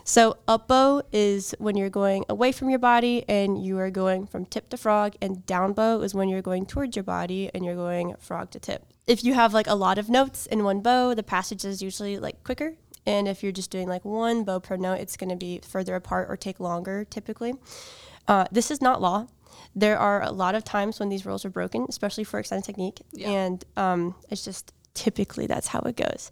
[0.09, 4.25] So up bow is when you're going away from your body and you are going
[4.25, 7.65] from tip to frog, and down bow is when you're going towards your body and
[7.65, 8.85] you're going frog to tip.
[9.05, 12.19] If you have like a lot of notes in one bow, the passage is usually
[12.19, 12.75] like quicker.
[13.05, 15.93] And if you're just doing like one bow per note, it's going to be further
[15.95, 17.55] apart or take longer typically.
[18.29, 19.27] Uh, this is not law.
[19.75, 23.01] There are a lot of times when these rules are broken, especially for extended technique,
[23.11, 23.29] Yeah.
[23.29, 26.31] and um, it's just typically that's how it goes.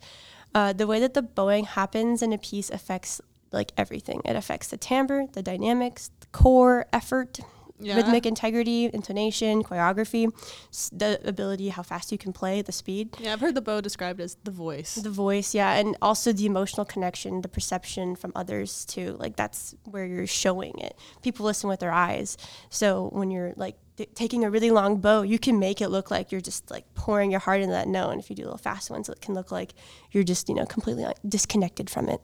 [0.56, 3.20] uh, the way that the bowing happens in a piece affects
[3.52, 4.22] like everything.
[4.26, 7.40] It affects the timbre, the dynamics, the core, effort,
[7.80, 7.96] Yeah.
[7.98, 10.32] rhythmic integrity, intonation, choreography,
[10.72, 13.16] s- the ability how fast you can play, the speed.
[13.20, 14.96] Yeah, I've heard the bow described as the voice.
[14.96, 19.18] The voice, yeah, and also the emotional connection, the perception from others too.
[19.20, 20.98] Like that's where you're showing it.
[21.22, 22.38] People listen with their eyes.
[22.70, 26.10] So when you're like t- taking a really long bow, you can make it look
[26.10, 28.12] like you're just like pouring your heart into that note.
[28.12, 29.74] And if you do little fast ones, it can look like
[30.12, 32.22] you're just you know completely like, disconnected from it.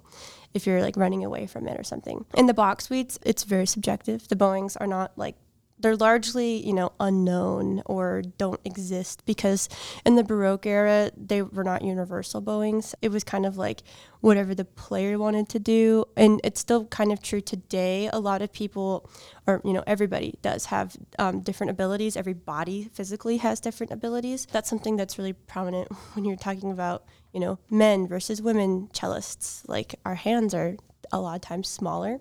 [0.53, 2.25] If you're like running away from it or something.
[2.35, 4.27] In the Bach suites, it's very subjective.
[4.27, 5.35] The bowings are not like
[5.81, 9.67] they're largely, you know, unknown or don't exist because
[10.05, 12.93] in the Baroque era, they were not universal bowings.
[13.01, 13.81] It was kind of like
[14.21, 16.05] whatever the player wanted to do.
[16.15, 18.09] And it's still kind of true today.
[18.13, 19.09] A lot of people,
[19.47, 22.15] or, you know, everybody does have um, different abilities.
[22.15, 24.47] Every body physically has different abilities.
[24.51, 29.63] That's something that's really prominent when you're talking about, you know, men versus women cellists.
[29.67, 30.75] Like our hands are
[31.11, 32.19] a lot of times smaller.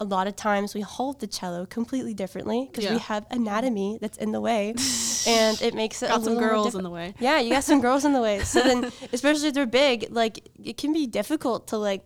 [0.00, 4.18] A lot of times we hold the cello completely differently because we have anatomy that's
[4.18, 4.70] in the way,
[5.28, 7.14] and it makes it a Got some little more girls in the way.
[7.20, 8.40] yeah, you got some girls in the way.
[8.40, 12.02] So then, especially if they're big, like it can be difficult to like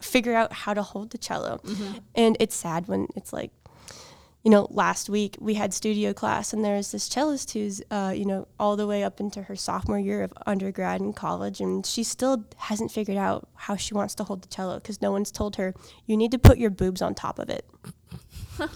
[0.00, 1.60] figure out how to hold the cello.
[1.64, 1.98] Mm-hmm.
[2.14, 3.50] And it's sad when it's like,
[4.42, 8.24] you know, last week we had studio class and there's this cellist who's, uh, you
[8.24, 12.02] know, all the way up into her sophomore year of undergrad in college, and she
[12.02, 15.56] still hasn't figured out how she wants to hold the cello because no one's told
[15.56, 15.74] her
[16.06, 17.66] you need to put your boobs on top of it.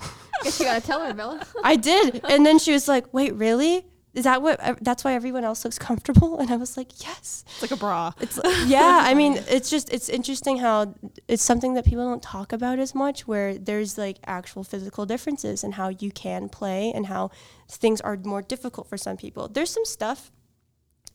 [0.43, 1.47] Guess you gotta tell her, Bella.
[1.63, 4.79] I did, and then she was like, "Wait, really?" Is that what?
[4.81, 8.13] That's why everyone else looks comfortable, and I was like, "Yes." It's like a bra.
[8.21, 9.01] It's yeah.
[9.03, 10.95] I mean, it's just it's interesting how
[11.27, 13.27] it's something that people don't talk about as much.
[13.27, 17.31] Where there's like actual physical differences and how you can play and how
[17.69, 19.49] things are more difficult for some people.
[19.49, 20.31] There's some stuff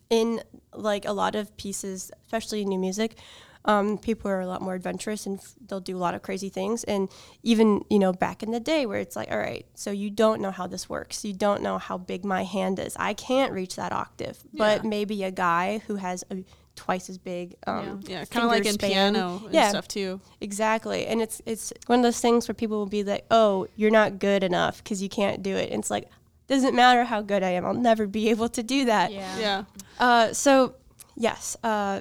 [0.10, 0.42] in
[0.74, 3.18] like a lot of pieces, especially new music.
[3.66, 6.48] Um, people are a lot more adventurous and f- they'll do a lot of crazy
[6.50, 6.84] things.
[6.86, 7.10] And
[7.44, 10.42] even, you know, back in the day where it's like, all right, so you don't
[10.42, 11.26] know how this works.
[11.26, 12.96] You don't know how big my hand is.
[12.98, 14.38] I can't reach that octave.
[14.54, 16.44] But maybe a guy who has a
[16.76, 18.90] twice as big um, Yeah, kind of like finger in span.
[19.14, 19.70] piano and Yeah.
[19.70, 20.22] stuff too.
[20.40, 21.06] Exactly.
[21.08, 24.18] And it's it's one of those things where people will be like, "Oh, you're not
[24.20, 26.08] good enough because you can't do it." And it's like,
[26.48, 27.66] doesn't matter how good I am.
[27.66, 29.12] I'll never be able to do that.
[29.12, 29.38] Yeah.
[29.40, 29.64] Yeah.
[30.00, 30.76] Uh, so
[31.18, 32.00] yes, uh,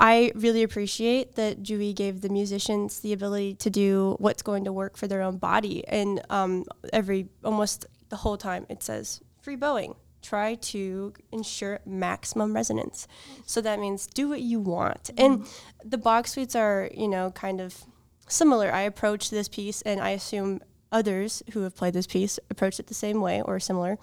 [0.00, 4.72] I really appreciate that Juri gave the musicians the ability to do what's going to
[4.72, 5.86] work for their own body.
[5.88, 9.94] And um, every almost the whole time it says free bowing.
[10.22, 13.06] Try to ensure maximum resonance.
[13.46, 15.10] So that means do what you want.
[15.16, 15.46] And
[15.84, 17.84] the Bach suites are, you know, kind of
[18.28, 18.72] similar.
[18.72, 22.88] I approach this piece, and I assume others who have played this piece approach it
[22.88, 23.98] the same way or similar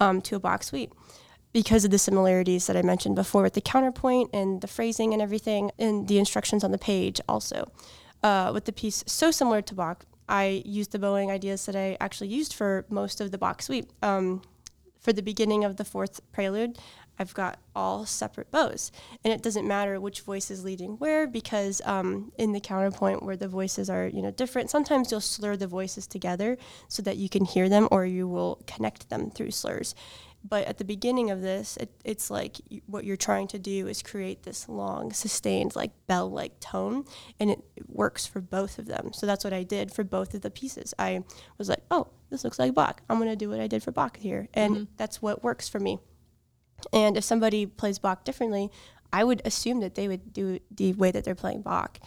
[0.00, 0.92] um, to a Bach suite
[1.52, 5.22] because of the similarities that I mentioned before with the counterpoint and the phrasing and
[5.22, 7.70] everything, and the instructions on the page also.
[8.22, 11.96] Uh, with the piece so similar to Bach, I used the bowing ideas that I
[12.00, 13.88] actually used for most of the Bach suite.
[14.02, 14.42] Um,
[15.00, 16.78] for the beginning of the fourth prelude,
[17.18, 18.92] I've got all separate bows,
[19.24, 23.36] and it doesn't matter which voice is leading where because um, in the counterpoint where
[23.36, 26.56] the voices are you know different, sometimes you'll slur the voices together
[26.86, 29.94] so that you can hear them, or you will connect them through slurs.
[30.44, 34.02] But at the beginning of this, it, it's like what you're trying to do is
[34.02, 37.04] create this long, sustained, like bell like tone,
[37.40, 39.12] and it, it works for both of them.
[39.12, 40.94] So that's what I did for both of the pieces.
[40.98, 41.24] I
[41.58, 43.02] was like, oh, this looks like Bach.
[43.10, 44.48] I'm going to do what I did for Bach here.
[44.54, 44.84] And mm-hmm.
[44.96, 45.98] that's what works for me.
[46.92, 48.70] And if somebody plays Bach differently,
[49.12, 51.98] I would assume that they would do the way that they're playing Bach.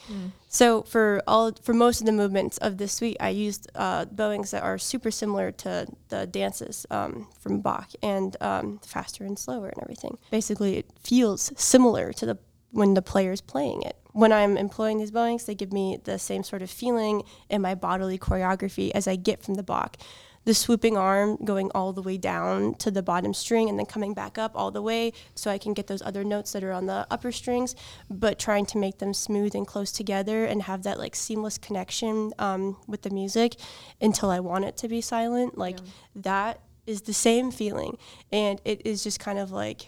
[0.50, 4.52] So for all for most of the movements of this suite, I used uh, bowings
[4.52, 9.70] that are super similar to the dances um, from Bach, and um, faster and slower
[9.70, 10.18] and everything.
[10.30, 12.38] Basically, it feels similar to the
[12.72, 13.98] when the player's playing it.
[14.14, 17.76] When I'm employing these bowings, they give me the same sort of feeling in my
[17.76, 19.98] bodily choreography as I get from the Bach
[20.44, 24.14] the swooping arm going all the way down to the bottom string and then coming
[24.14, 26.88] back up all the way so I can get those other notes that are on
[26.88, 27.76] the upper strings,
[28.10, 32.32] but trying to make them smooth and close together and have that like seamless connection
[32.40, 33.56] um, with the music
[34.02, 35.58] until I want it to be silent.
[35.58, 35.80] Like
[36.16, 37.98] that is the same feeling.
[38.32, 39.88] And it is just kind of like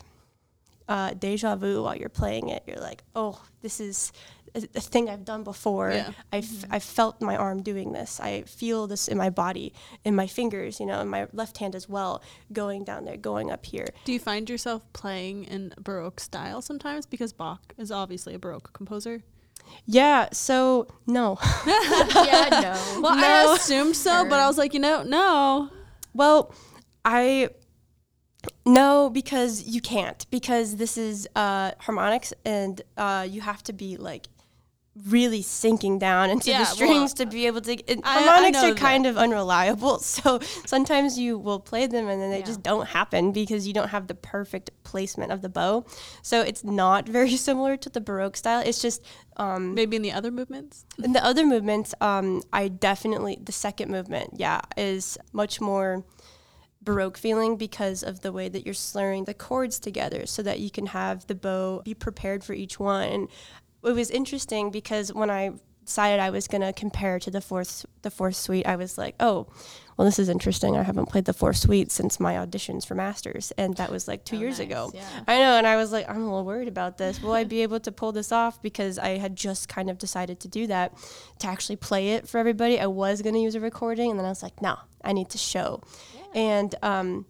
[0.88, 2.64] uh, deja vu while you're playing it.
[2.68, 4.12] You're like, oh, this is
[4.56, 5.92] a, a thing I've done before.
[5.92, 6.12] Yeah.
[6.32, 8.20] I've, I've felt my arm doing this.
[8.20, 9.74] I feel this in my body,
[10.04, 13.52] in my fingers, you know, in my left hand as well, going down there, going
[13.52, 13.88] up here.
[14.06, 17.06] Do you find yourself playing in Baroque style sometimes?
[17.06, 19.24] Because Bach is obviously a Baroque composer.
[19.86, 21.38] Yeah, so no.
[21.66, 23.02] yeah, no.
[23.02, 23.52] Well, No.
[23.52, 25.70] I assumed so, but I was like, you know, no.
[26.14, 26.54] Well,
[27.06, 27.50] I
[28.66, 30.26] No, because you can't.
[30.30, 34.28] Because this is uh, harmonics, and uh, you have to be like
[35.08, 37.72] really sinking down into Yeah, the well, strings to be able to.
[37.92, 42.08] and I- I harmonics know are kind of unreliable, so sometimes you will play them
[42.08, 42.46] and then they Yeah.
[42.46, 45.86] just don't happen because you don't have the perfect placement of the bow.
[46.22, 48.62] So it's not very similar to the Baroque style.
[48.64, 49.04] It's just
[49.38, 50.86] um, Maybe in the other movements.
[51.04, 56.04] in the other movements, um, I definitely the second movement, yeah, is much more
[56.84, 60.70] baroque feeling because of the way that you're slurring the chords together, so that you
[60.70, 63.08] can have the bow be prepared for each one.
[63.10, 63.28] And
[63.86, 65.52] it was interesting because when I
[65.86, 69.48] decided I was gonna compare to the fourth the fourth suite, I was like, oh.
[69.96, 70.76] Well, this is interesting.
[70.76, 74.26] I haven't played the fourth suite since my auditions for masters, and that was like
[74.26, 74.92] two Oh, years nice, ago.
[74.92, 75.06] Yeah.
[75.28, 77.22] I know, and I was like, I'm a little worried about this.
[77.22, 78.60] Will I be able to pull this off?
[78.60, 80.98] Because I had just kind of decided to do that,
[81.38, 82.80] to actually play it for everybody.
[82.80, 85.30] I was going to use a recording, and then I was like, no, I need
[85.30, 85.84] to show.
[86.34, 87.28] And um,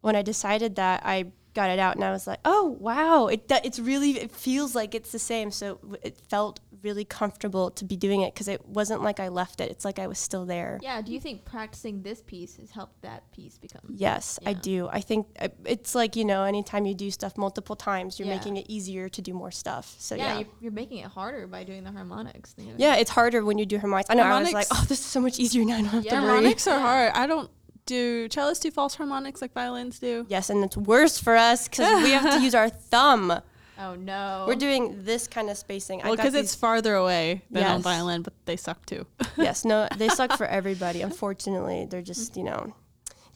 [0.00, 1.26] when I decided that, I
[1.60, 4.90] got it out, and I was like, oh wow, it it's really it feels like
[4.98, 5.50] it's the same.
[5.50, 5.66] So
[6.02, 9.68] it felt really comfortable to be doing it because it wasn't like I left it.
[9.72, 10.78] It's like I was still there.
[10.80, 11.02] Yeah.
[11.02, 13.80] Do you think practicing this piece has helped that piece become?
[13.88, 14.88] Yes, I do.
[14.98, 18.36] I think uh, it's like, you know, anytime you do stuff multiple times, you're Yeah.
[18.36, 19.86] making it easier to do more stuff.
[19.98, 20.38] So, yeah, yeah.
[20.38, 22.54] You're, you're making it harder by doing the harmonics.
[22.56, 22.74] you know?
[22.84, 24.08] Yeah, it's harder when you do harmonics.
[24.10, 25.78] I know, I was like, Harmonics- oh, this is so much easier now.
[25.78, 26.10] I don't have Yeah.
[26.12, 26.26] to worry.
[26.30, 27.12] Harmonics are hard.
[27.14, 27.50] I don't
[27.88, 30.26] do cellists do false harmonics like violins do.
[30.28, 33.40] Yes, and it's worse for us because we have to use our thumb.
[33.80, 34.44] Oh no.
[34.46, 36.02] We're doing this kind of spacing.
[36.02, 39.06] I Well, because it's farther away than on violin, but they suck too.
[39.36, 41.00] yes, no, they suck for everybody.
[41.00, 42.74] Unfortunately, they're just, you know,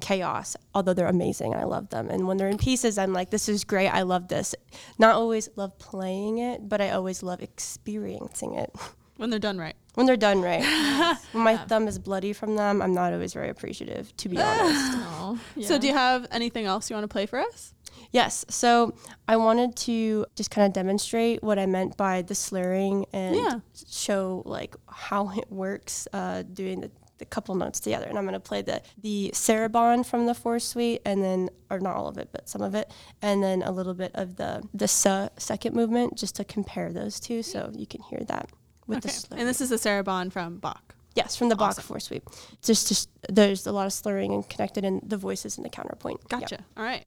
[0.00, 1.54] chaos, although they're amazing.
[1.54, 2.10] I love them.
[2.10, 3.88] And when they're in pieces, I'm like, this is great.
[3.88, 4.54] I love this.
[4.98, 8.74] Not always love playing it, but I always love experiencing it.
[9.22, 9.76] when they're done right.
[9.94, 10.62] When they're done right.
[11.32, 11.64] when my Yeah.
[11.66, 14.96] thumb is bloody from them, I'm not always very appreciative, to be honest.
[14.98, 15.36] Aw,
[15.68, 17.72] So, do you have anything else you want to play for us?
[18.10, 18.44] Yes.
[18.48, 18.94] So
[19.28, 23.60] I wanted to just kind of demonstrate what I meant by the slurring and Yeah.
[23.88, 28.06] show like how it works uh, doing the, the couple notes together.
[28.06, 31.78] And I'm going to play the the Sarabande from the fourth suite, and then or
[31.80, 34.62] not all of it, but some of it, and then a little bit of the
[34.74, 38.48] the sa second movement, just to compare those two, so you can hear that
[38.86, 39.40] with the slurring.
[39.40, 40.94] And this is the Sarabande from Bach.
[41.14, 42.22] yes, from the Bach four suite.
[42.62, 46.20] Just just there's a lot of slurring and connected in the voices and the counterpoint.
[46.30, 46.40] Yep.
[46.40, 46.64] Gotcha.
[46.76, 47.04] All right.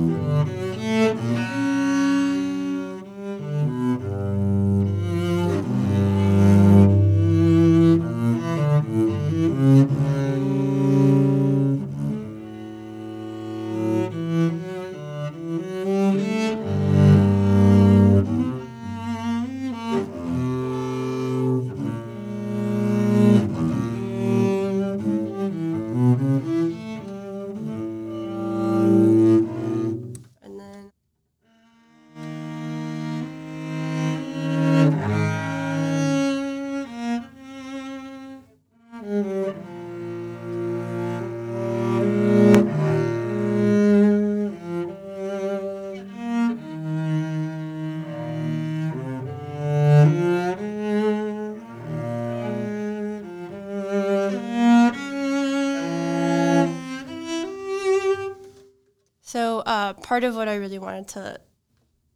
[60.12, 61.40] part of what I really wanted to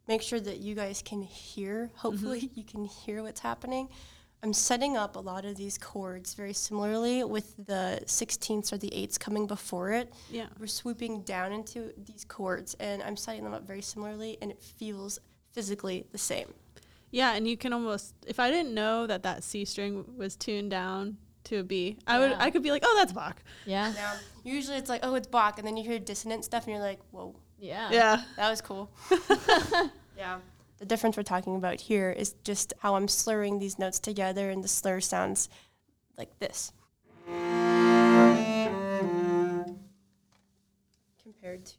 [0.06, 1.96] make sure that you guys can hear, mm-hmm.
[1.96, 3.88] hopefully you can hear what's happening.
[4.42, 8.90] I'm setting up a lot of these chords very similarly with the 16ths or the
[8.90, 10.12] 8ths coming before it.
[10.30, 10.48] Yeah.
[10.60, 14.62] We're swooping down into these chords and I'm setting them up very similarly and it
[14.62, 15.18] feels
[15.52, 16.52] physically the same.
[17.12, 20.70] Yeah, and you can almost if I didn't know that that C string was tuned
[20.70, 22.36] down to a B, I would Yeah.
[22.40, 23.92] I could be like, "Oh, that's Bach." Yeah.
[23.92, 24.12] Now,
[24.44, 27.00] usually it's like, oh, it's Bach, and then you hear dissonant stuff and you're like,
[27.12, 27.88] whoa, Yeah.
[27.90, 28.22] Yeah.
[28.36, 28.90] that was cool.
[30.16, 30.38] yeah.
[30.78, 34.62] The difference we're talking about here is just how I'm slurring these notes together, and
[34.62, 35.48] the slur sounds
[36.18, 36.72] like this.
[41.22, 41.76] Compared to.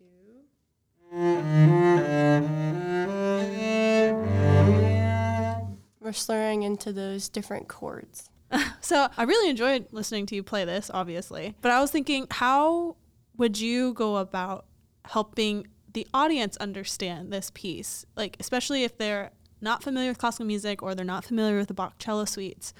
[6.00, 8.30] We're slurring into those different chords.
[8.80, 11.56] So I really enjoyed listening to you play this, obviously.
[11.62, 12.96] But I was thinking, how
[13.36, 14.66] would you go about
[15.10, 18.06] helping the audience understand this piece?
[18.16, 19.32] Like, especially if they're
[19.62, 22.74] not familiar with classical music or they're not familiar with the Bach cello suites.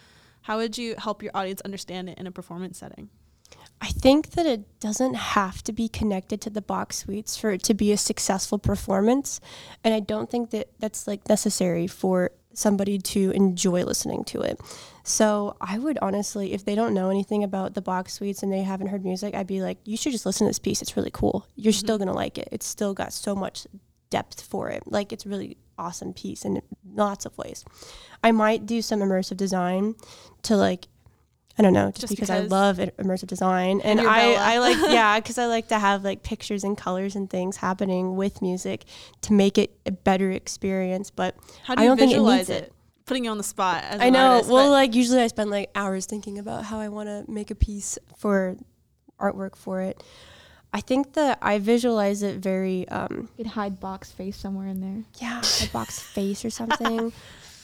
[0.44, 3.10] How would you help your audience understand it in a performance setting?
[3.80, 7.64] I think that it doesn't have to be connected to the Bach suites for it
[7.64, 9.40] to be a successful performance,
[9.84, 14.60] and I don't think that that's like necessary for somebody to enjoy listening to it.
[15.04, 18.64] So I would honestly, if they don't know anything about the Bach suites and they
[18.64, 20.82] haven't heard music, I'd be like, you should just listen to this piece.
[20.82, 21.48] It's really cool.
[21.56, 21.80] You're mm-hmm.
[21.80, 22.50] still gonna like it.
[22.52, 23.68] It's still got so much
[24.10, 24.84] depth for it.
[24.86, 26.62] Like it's really awesome piece in
[26.94, 27.64] lots of ways.
[28.24, 29.96] I might do some immersive design
[30.44, 30.88] to like
[31.60, 34.78] I don't know, just, Just because, I love immersive design, and you're I, I like
[34.90, 38.86] yeah, because I like to have like pictures and colors and things happening with music
[39.22, 41.10] to make it a better experience.
[41.10, 42.64] But How do I you don't think it visualize it?
[42.66, 42.74] it.
[43.06, 43.84] Putting you on the spot.
[43.86, 44.34] As I know.
[44.34, 47.50] artist, well, like usually I spend like hours thinking about how I want to make
[47.50, 48.56] a piece for
[49.20, 50.04] artwork for it.
[50.74, 54.82] I think that I visualize it very um, You could hide Bach's face somewhere in
[54.82, 55.04] there.
[55.20, 57.12] yeah, a Bach's face or something.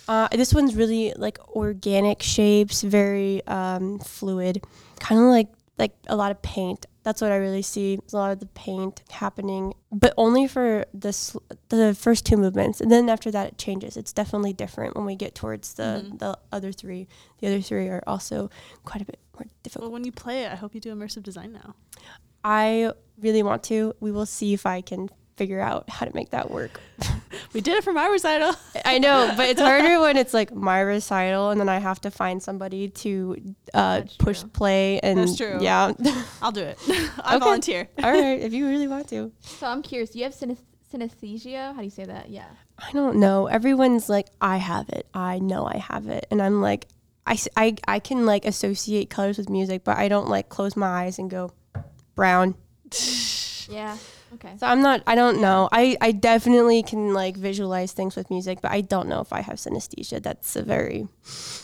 [0.07, 4.63] Uh, this one's really like organic shapes, very um, fluid,
[4.99, 5.49] kind of like
[5.79, 6.85] like a lot of paint.
[7.03, 7.99] That's what I really see.
[8.13, 11.35] A lot of the paint happening, but only for this
[11.69, 13.97] the first two movements, and then after that it changes.
[13.97, 16.19] It's definitely different when we get towards the Mhm.
[16.19, 17.07] the other three.
[17.39, 18.49] The other three are also
[18.85, 19.83] quite a bit more difficult.
[19.89, 21.75] well, when you play it, I hope you do immersive design now.
[22.43, 23.93] I really want to.
[23.99, 26.79] We will see if I can figure out how to make that work.
[27.53, 28.53] We did it for my recital.
[28.85, 32.11] I know, but it's harder when it's like my recital and then I have to
[32.11, 34.49] find somebody to uh, push true.
[34.49, 35.57] play and That's true.
[35.61, 35.93] yeah.
[36.41, 36.77] I'll do it.
[36.87, 37.39] I Okay.
[37.39, 37.89] volunteer.
[38.03, 39.31] All right, if you really want to.
[39.41, 40.11] So I'm curious.
[40.11, 41.73] Do you have synesth- synesthesia?
[41.73, 42.29] How do you say that?
[42.29, 42.45] Yeah.
[42.79, 43.47] I don't know.
[43.47, 45.07] Everyone's like, I have it.
[45.13, 46.25] I know I have it.
[46.31, 46.87] And I'm like,
[47.27, 50.87] I, I, I can like associate colors with music, but I don't like close my
[51.03, 51.51] eyes and go
[52.15, 52.55] brown.
[53.69, 53.97] Yeah.
[54.33, 54.53] Okay.
[54.57, 55.69] So I'm not, I don't know.
[55.71, 59.41] I, I definitely can like visualize things with music, but I don't know if I
[59.41, 60.21] have synesthesia.
[60.21, 61.07] That's a very,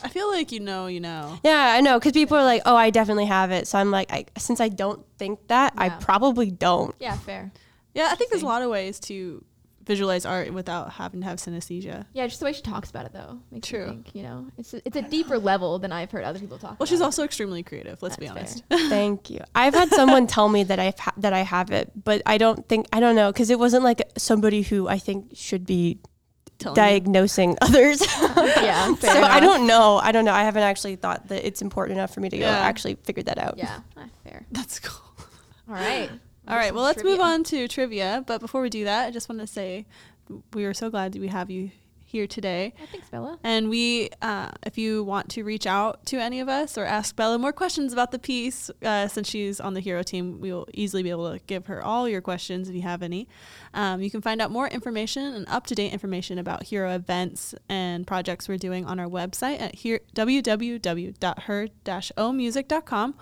[0.02, 1.38] I feel like you know, you know.
[1.42, 1.98] yeah, I know.
[1.98, 3.66] Cause people are like, oh, I definitely have it.
[3.66, 6.94] So I'm like, I, since I don't think that, I probably don't.
[7.00, 7.16] Yeah.
[7.16, 7.52] Fair.
[7.94, 9.44] Yeah, I think there's a lot of ways to
[9.84, 12.06] visualize art without having to have synesthesia.
[12.12, 12.26] Yeah.
[12.26, 13.86] Just the way she talks about it, though, makes True.
[13.86, 14.14] me think.
[14.14, 16.78] You know, it's a, it's a deeper level than I've heard other people talk.
[16.78, 18.02] Well, she's also extremely creative.
[18.02, 18.62] Let's be honest.
[18.70, 19.40] Thank you.
[19.54, 22.68] I've had someone tell me that I've ha- that I have it, but I don't
[22.68, 25.98] think I don't know because it wasn't like somebody who I think should be
[26.58, 26.82] Telling you.
[26.82, 28.00] diagnosing others.
[28.20, 28.94] yeah.
[28.96, 29.30] Fair so enough.
[29.30, 29.96] I don't know.
[29.96, 30.34] I don't know.
[30.34, 33.38] I haven't actually thought that it's important enough for me to go actually figure that
[33.38, 33.56] out.
[33.56, 33.80] Yeah.
[33.96, 34.44] ah, fair.
[34.52, 35.00] That's cool.
[35.68, 36.10] All right.
[36.50, 38.24] All right, well, let's move on to trivia.
[38.26, 39.86] But before we do that, I just want to say
[40.52, 41.70] we are so glad that we have you
[42.10, 42.74] here today.
[42.76, 43.38] Oh, thanks, Bella.
[43.44, 47.14] And we, uh, if you want to reach out to any of us or ask
[47.14, 50.66] Bella more questions about the piece, uh, since she's on the hero team, we will
[50.74, 53.28] easily be able to give her all your questions if you have any.
[53.74, 57.54] Um, you can find out more information and up to date information about hero events
[57.68, 63.14] and projects we're doing on our website at here, www.her-omusic.com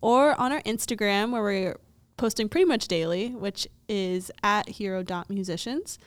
[0.00, 1.76] or on our Instagram where we're
[2.16, 5.98] posting pretty much daily, which is at hero.musicians.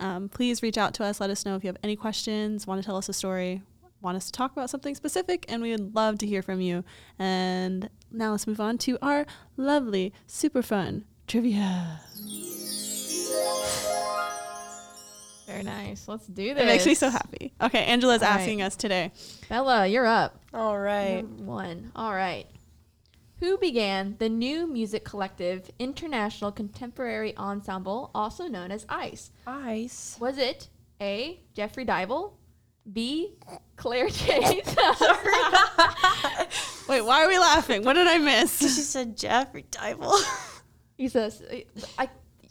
[0.00, 1.20] Um, please reach out to us.
[1.20, 3.62] Let us know if you have any questions, want to tell us a story,
[4.00, 6.84] want us to talk about something specific, and we would love to hear from you.
[7.18, 12.00] And now let's move on to our lovely, super fun trivia.
[15.46, 16.08] Very nice.
[16.08, 16.62] Let's do this.
[16.62, 17.52] It makes me so happy.
[17.60, 18.40] Okay, Angela's All right.
[18.40, 19.12] asking us today.
[19.48, 20.40] Bella, you're up.
[20.54, 21.22] All right.
[21.22, 21.92] Number One.
[21.94, 22.46] All right.
[23.44, 29.30] Who began the new music collective International Contemporary Ensemble, also known as ICE?
[29.46, 30.16] Ice.
[30.18, 31.42] Was it A.
[31.52, 32.38] Jeffrey Dival,
[32.90, 33.34] B.
[33.76, 34.64] Claire Chase,
[36.88, 37.84] Wait, why are we laughing?
[37.84, 38.60] What did I miss?
[38.60, 40.16] She said Jeffrey Dival,
[40.96, 41.42] he says,
[41.98, 42.08] I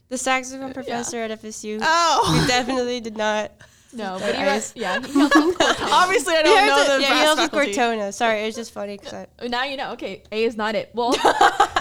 [0.09, 1.79] the saxophone professor at FSU.
[1.81, 3.51] Oh, who definitely did not.
[3.93, 5.91] No, but he was- yeah, he helped with Cortana.
[5.91, 7.51] obviously I don't He know also- the yeah, he brass helped with.
[7.75, 8.11] Cortona.
[8.11, 9.27] Sorry, it's just funny because I.
[9.39, 9.91] Oh, Now you know.
[9.93, 10.91] Okay, A is not it.
[10.93, 11.13] Well,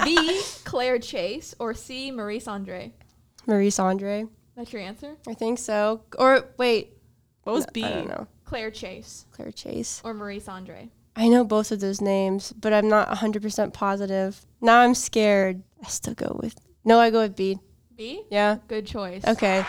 [0.04, 0.40] B.
[0.64, 2.10] Claire Chase or C.
[2.10, 2.92] Maurice Andre.
[3.46, 4.26] Maurice Andre.
[4.56, 5.16] That's your answer.
[5.26, 6.02] I think so.
[6.18, 6.96] Or wait.
[7.44, 7.84] What was no, B?
[7.84, 8.26] I don't know.
[8.44, 10.00] Claire Chase Claire Chase.
[10.04, 10.90] or Maurice Andre.
[11.16, 14.46] I know both of those names, but I'm not 100% positive.
[14.60, 15.62] Now I'm scared.
[15.84, 16.54] I still go with.
[16.84, 17.58] No, I go with B.
[17.96, 18.22] B.
[18.30, 18.58] Yeah.
[18.68, 19.22] Good choice.
[19.26, 19.64] Okay.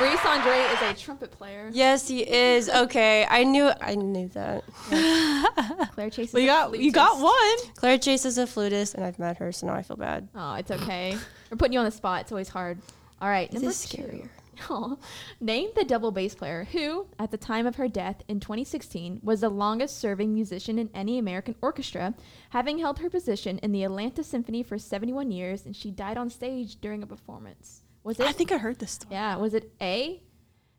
[0.00, 1.68] Maurice Andre is a trumpet player.
[1.74, 2.70] Yes, he is.
[2.70, 3.26] Okay.
[3.28, 4.64] I knew I knew that.
[5.92, 6.28] Claire Chase.
[6.28, 7.66] Is Well, you a got you got flutist.
[7.66, 7.74] one.
[7.76, 10.28] Claire Chase is a flutist, and I've met her, so now I feel bad.
[10.34, 11.16] Oh, it's okay.
[11.50, 12.22] We're putting you on the spot.
[12.22, 12.78] It's always hard.
[13.20, 14.28] All right, It number is scarier.
[14.70, 14.96] Aw.
[15.40, 19.40] Name the double bass player who, at the time of her death in 2016, was
[19.42, 22.14] the longest serving musician in any American orchestra,
[22.50, 26.30] having held her position in the Atlanta Symphony for 71 years, and she died on
[26.30, 27.82] stage during a performance.
[28.04, 28.26] Was it?
[28.26, 29.14] I think I heard this story.
[29.14, 29.36] yeah.
[29.36, 30.22] Was it A.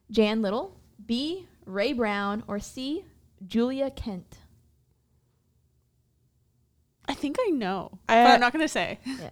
[0.09, 1.47] Jan Little, B.
[1.65, 3.05] Ray Brown, or C.
[3.47, 4.39] Julia Kent?
[7.07, 7.99] I think I know.
[8.07, 8.99] I- but I'm not gonna say.
[9.05, 9.29] Yeah.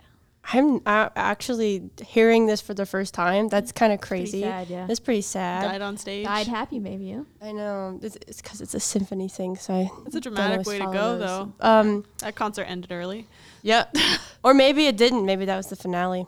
[0.52, 3.50] I'm uh, actually hearing this for the first time.
[3.50, 4.42] That's kind of Pretty crazy.
[4.42, 4.88] sad, yeah.
[4.88, 5.64] That's pretty sad.
[5.70, 6.26] Died on stage.
[6.26, 7.06] Died happy, maybe.
[7.06, 7.22] Yeah.
[7.40, 8.00] I know.
[8.02, 9.90] It's because it's, a symphony thing, so I.
[10.06, 11.28] That's a dramatic way to follow go, those.
[11.28, 11.54] though.
[11.60, 12.06] Um.
[12.20, 13.28] That concert ended early.
[13.62, 13.86] Yeah.
[14.44, 15.26] or maybe it didn't.
[15.26, 16.26] Maybe that was the finale.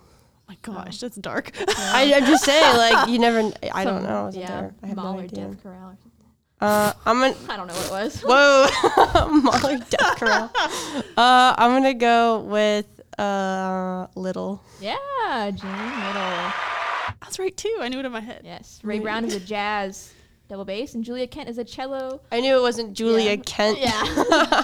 [0.51, 1.51] My gosh, that's dark.
[1.67, 3.39] I, I'm just say like you never.
[3.41, 4.19] kn- I don't Some- know.
[4.19, 4.75] I wasn't yeah, there.
[4.83, 5.45] I have no Mahler idea.
[5.45, 5.97] Death Chorale or.
[6.59, 7.35] Uh, I'm gonna.
[7.49, 8.21] I don't know what it was.
[8.21, 10.51] Whoa, Molly Death Corral.
[11.17, 12.85] Uh, I'm gonna go with
[13.17, 14.61] uh Little.
[14.79, 14.95] Yeah,
[15.51, 16.51] Jane Little.
[17.21, 17.77] That's right too.
[17.79, 18.41] I knew it in my head.
[18.43, 18.79] Yes.
[18.83, 20.11] Ray Brown is a jazz
[20.49, 22.19] double bass, and Julia Kent is a cello.
[22.31, 23.35] I knew it wasn't Julia Yeah.
[23.45, 23.79] Kent.
[23.79, 24.63] Yeah.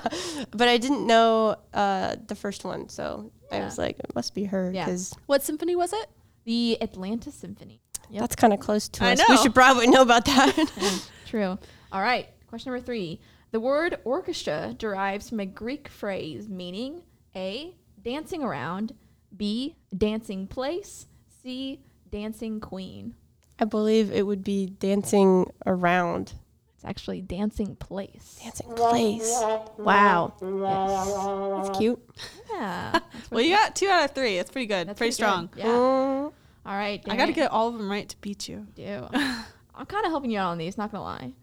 [0.52, 4.44] but I didn't know uh the first one, so I was like, it must be
[4.46, 4.86] her Yeah.
[4.86, 6.10] because What symphony was it?
[6.46, 7.82] The Atlanta Symphony.
[8.10, 8.22] Yep.
[8.22, 9.22] that's kind of close to I us.
[9.28, 9.42] We know.
[9.44, 11.10] should probably know about that.
[11.26, 11.58] True.
[11.92, 12.30] All right.
[12.48, 13.20] Question number three.
[13.52, 17.02] The word orchestra derives from a Greek phrase meaning
[17.36, 18.94] A, dancing around,
[19.36, 21.08] B, dancing place,
[21.44, 23.16] C, dancing queen.
[23.60, 26.34] I believe it would be dancing around.
[26.88, 28.40] It's actually dancing place.
[28.42, 29.30] Dancing place.
[29.78, 30.34] Wow.
[30.42, 31.68] Yes.
[31.68, 32.10] That's cute.
[32.50, 32.92] Yeah.
[33.14, 34.38] that's Well, you got two out of three.
[34.38, 34.88] That's pretty good.
[34.88, 35.16] that's pretty good.
[35.16, 35.50] strong.
[35.58, 35.66] Yeah.
[35.66, 36.34] Mm, All
[36.66, 37.04] right.
[37.10, 38.68] I got to get all of them right to beat you.
[38.76, 39.08] do.
[39.14, 41.34] I'm kind of helping you out on these, not gonna lie.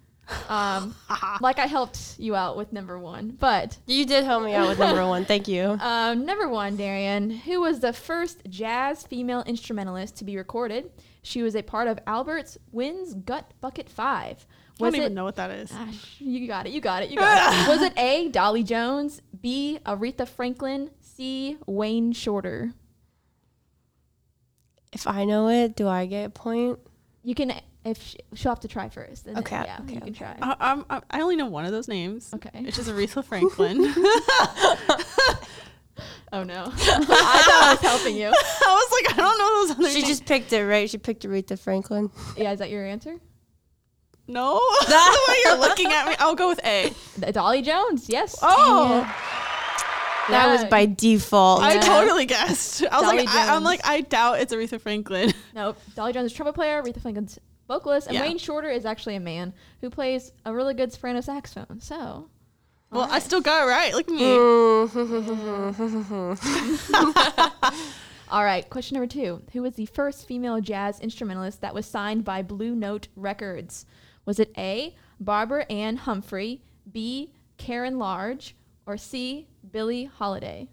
[0.49, 0.95] Um,
[1.43, 4.79] like I helped you out with number one, but you did help me out with
[4.79, 5.27] number one.
[5.27, 5.77] Thank you.
[5.81, 10.91] um, number one, Darrian, who was the first jazz female instrumentalist to be recorded.
[11.23, 14.47] She was a part of Albert's Wynn's Gut Bucket Five.
[14.81, 15.05] I Was don't it?
[15.05, 15.71] even know what that is.
[15.73, 16.73] Ah, sh- you got it.
[16.73, 17.11] You got it.
[17.11, 17.69] You got it.
[17.69, 18.29] Was it A.
[18.31, 19.79] Dolly Jones, B.
[19.87, 21.57] Aretha Franklin, C.
[21.67, 22.73] Wayne Shorter?
[24.93, 26.79] If I know it, do I get a point?
[27.23, 27.53] You can
[27.85, 29.27] if sh- she'll have to try first.
[29.27, 30.37] and then, Okay, yeah, okay, you can try.
[30.41, 32.31] I, I'm, I I only know one of those names.
[32.35, 32.51] Okay.
[32.55, 33.95] It's just Aretha Franklin.
[36.33, 36.65] Oh no!
[36.65, 38.27] I thought I was helping you.
[38.27, 40.09] I was like, I don't know those other She names.
[40.09, 40.91] just picked it right.
[40.91, 42.11] She picked Aretha Franklin.
[42.37, 43.21] Yeah, is that your answer?
[44.27, 44.55] No.
[44.87, 46.15] the way you're looking at me.
[46.19, 46.93] I'll go with A.
[47.33, 48.37] Dolly Jones, yes.
[48.43, 49.01] Oh.
[50.31, 51.63] That was by default.
[51.63, 51.81] I Yeah.
[51.83, 52.83] totally guessed.
[52.91, 53.65] I was Dolly like, I, I'm Jones.
[53.67, 55.33] like, I doubt it's Aretha Franklin.
[55.55, 55.79] Nope.
[55.95, 58.23] Dolly Jones is trumpet player, Aretha Franklin's vocalist, and Yeah.
[58.23, 59.53] Wayne Shorter is actually a man
[59.83, 61.81] who plays a really good soprano saxophone.
[61.81, 62.29] So,
[62.91, 63.93] Well, I still got it right.
[63.95, 64.25] Look at me.
[68.31, 68.69] all right.
[68.71, 72.75] Question number two: Who was the first female jazz instrumentalist that was signed by Blue
[72.75, 73.87] Note Records?
[74.25, 74.95] Was it A.
[75.21, 77.33] Barbara Ann Humphrey, B.
[77.57, 78.57] Karen Large,
[78.87, 79.47] or C.
[79.71, 80.69] Billie Holiday?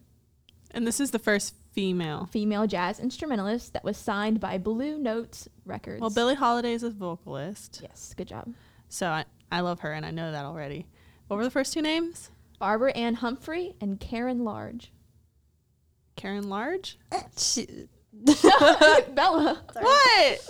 [0.71, 2.27] And this is the first female.
[2.31, 6.01] Female jazz instrumentalist that was signed by Blue Notes Records.
[6.01, 8.53] Well, Billie Holiday is a vocalist, Yes, good job.
[8.89, 10.87] so I, I love her and I know that already.
[11.27, 12.29] What were the first two names?
[12.59, 14.91] Barbara Ann Humphrey and Karen Large.
[16.15, 16.97] Karen Large.
[19.13, 19.61] Bella.
[19.73, 20.49] What?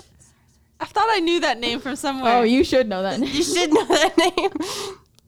[0.82, 2.38] I thought I knew that name from somewhere.
[2.38, 3.20] Oh, you should know that.
[3.22, 3.30] Name.
[3.32, 4.50] You should know that name.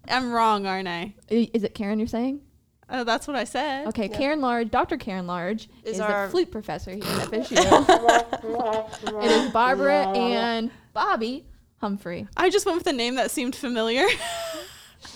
[0.10, 1.14] I'm wrong, aren't I?
[1.30, 2.42] Is it Karen you're saying?
[2.90, 3.88] Oh, that's what I said.
[3.88, 4.98] Okay, Karen Large, Dr.
[4.98, 9.14] Karen Large is, Is the our- flute professor here at FSU.
[9.24, 11.46] it is Barbara and Bobby
[11.78, 12.28] Humphrey.
[12.36, 14.06] I just went with a name that seemed familiar.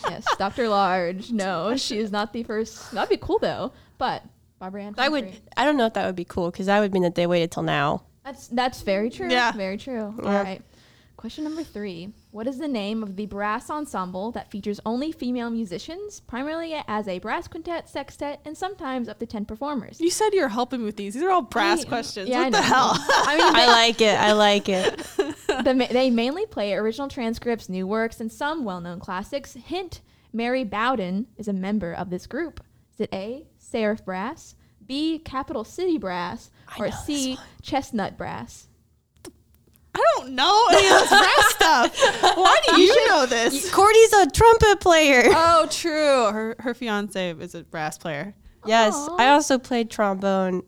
[0.10, 0.68] Yes, Dr.
[0.68, 1.32] Large.
[1.32, 2.92] No, she is not the first.
[2.92, 3.72] That'd be cool though.
[3.98, 4.22] But
[4.60, 5.32] Barbara Ann I would.
[5.56, 7.52] I don't know if that would be cool because that would mean that they waited
[7.52, 8.04] till now.
[8.28, 9.30] That's that's very true.
[9.30, 9.52] Yeah.
[9.54, 10.14] Very true.
[10.22, 10.44] All Yeah.
[10.44, 10.62] right.
[11.16, 12.14] Question number three.
[12.32, 17.08] What is the name of the brass ensemble that features only female musicians, primarily as
[17.08, 20.00] a brass quintet, sextet, and sometimes up to 10 performers?
[20.00, 21.16] you said you're helping me with these.
[21.16, 22.30] These are all brass I- questions.
[22.30, 22.64] yeah, what I the know.
[22.64, 22.92] hell?
[23.00, 24.20] I mean, I like it.
[24.20, 24.98] I like it.
[25.18, 29.54] the, they mainly play original transcripts, new works, and some well known classics.
[29.54, 30.02] Hint
[30.34, 32.60] Mary Bowden is a member of this group.
[32.94, 34.54] Is it A, Seraph Brass,
[34.88, 37.44] B, Capital City Brass, I or know this C, one.
[37.62, 38.68] Chestnut Brass?
[39.96, 42.38] I don't know any of this brass stuff.
[42.38, 43.72] Why do you, know this?
[43.72, 45.24] Cordy's a trumpet player.
[45.34, 46.32] Oh, true.
[46.32, 48.36] Her her fiance is a brass player.
[48.66, 49.16] yes, Aw.
[49.18, 50.62] I also played trombone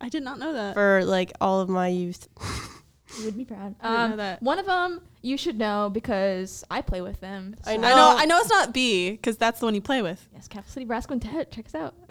[0.00, 0.72] I did not know that.
[0.74, 2.28] for like all of my youth.
[3.18, 3.74] You would be proud.
[3.80, 4.42] I didn't know Um, that.
[4.42, 7.54] One of them you should know because I play with them.
[7.64, 7.86] I know.
[7.88, 8.14] I know.
[8.18, 10.28] I know it's not B because that's the one you play with.
[10.34, 11.50] Yes, Capital City Brass Quintet.
[11.52, 11.94] Check us out.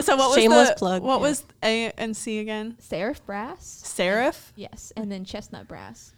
[0.00, 1.20] So what was Shameless the plug, What yeah.
[1.28, 2.76] was A and C again?
[2.78, 3.64] Seraph Brass.
[3.84, 4.52] Seraph.
[4.56, 6.12] Yes, and then Chestnut Brass.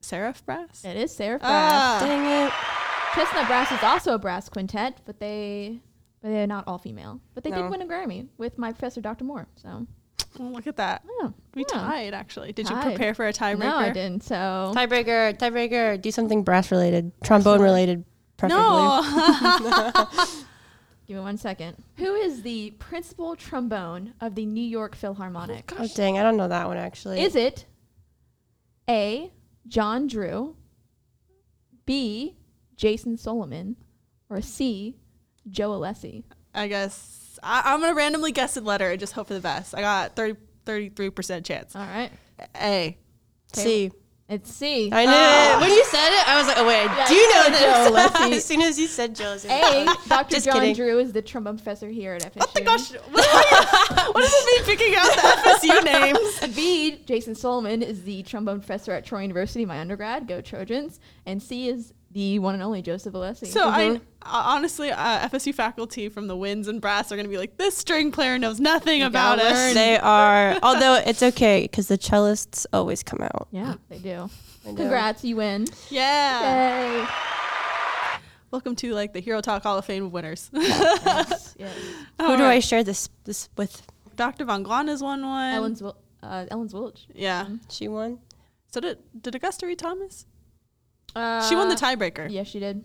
[0.00, 0.84] Seraph brass.
[0.84, 1.72] It is Seraph Brass.
[1.72, 2.52] Ah, Dang it.
[3.14, 5.80] Chestnut Brass is also a brass quintet, but they
[6.20, 7.20] but they're not all female.
[7.34, 7.62] But they No.
[7.62, 9.24] did win a Grammy with my professor, Dr.
[9.24, 9.46] Moore.
[9.56, 9.86] So
[10.38, 11.04] well, look at that.
[11.08, 11.78] oh, We yeah.
[11.80, 12.52] tied actually.
[12.52, 13.58] Did you prepare for a tiebreaker?
[13.58, 14.22] No, I didn't.
[14.24, 15.38] So Tiebreaker.
[15.38, 16.00] Tiebreaker.
[16.00, 18.04] Do something brass related, trombone related,
[18.36, 18.64] preferably.
[18.66, 20.08] No.
[20.16, 20.46] give
[21.06, 21.76] Give me one second.
[21.96, 25.72] Who is the principal trombone of the New York Philharmonic?
[25.78, 27.20] Oh dang, I don't know that one actually.
[27.22, 27.66] Is it
[28.88, 29.32] A.
[29.68, 30.56] John Drew,
[31.86, 32.36] B.
[32.76, 33.76] Jason Solomon,
[34.28, 34.96] or C.
[35.48, 36.24] Joe Alessi?
[36.54, 39.74] I guess I, I'm gonna randomly guess a letter and just hope for the best.
[39.74, 40.36] I got 30,
[40.66, 41.74] 33% chance.
[41.74, 42.10] All right.
[42.56, 42.96] A.
[43.52, 43.90] C.
[44.28, 44.88] It's C.
[44.90, 45.14] I knew it.
[45.56, 45.60] Oh.
[45.60, 47.94] When you said it, I was like, oh wait, I Yeah, do you know Joe
[47.94, 48.36] this.
[48.38, 49.84] As soon as you said Joe, I was like, A.
[49.88, 50.02] oh.
[50.08, 50.40] Dr.
[50.40, 50.74] John kidding.
[50.74, 52.40] Drew is the trombone professor here at FSU.
[52.40, 52.92] Oh my gosh.
[53.10, 56.54] What, are you- what does it mean picking out the FSU names?
[56.56, 57.02] B.
[57.04, 60.26] Jason Solomon is the trombone professor at Troy University, my undergrad.
[60.26, 60.98] Go Trojans.
[61.26, 63.46] And C is the one and only Joseph Alessi.
[63.46, 67.30] So I uh, honestly, uh, FSU faculty from the winds and brass are going to
[67.30, 69.52] be like, this string player knows nothing You about us.
[69.52, 69.74] learn.
[69.74, 73.48] They are, although it's okay because the cellists always come out.
[73.50, 74.28] yeah, they do.
[74.64, 74.76] They do.
[74.76, 75.66] Congrats, you win.
[75.90, 77.00] Yeah.
[77.00, 77.08] Yay.
[78.50, 80.50] Welcome to like the Hero Talk Hall of Fame of winners.
[80.52, 81.74] yes, yes.
[82.20, 83.82] Who do I share this this with?
[84.14, 84.44] Dr.
[84.44, 85.54] Von Glana's won one.
[85.54, 87.06] Ellen's, Wil- uh, Ellen Zwilich.
[87.14, 87.46] Yeah.
[87.70, 88.18] She won.
[88.70, 90.26] So did did Augusta Read Thomas?
[91.14, 92.30] Uh, she won the tiebreaker.
[92.30, 92.84] Yeah, she did.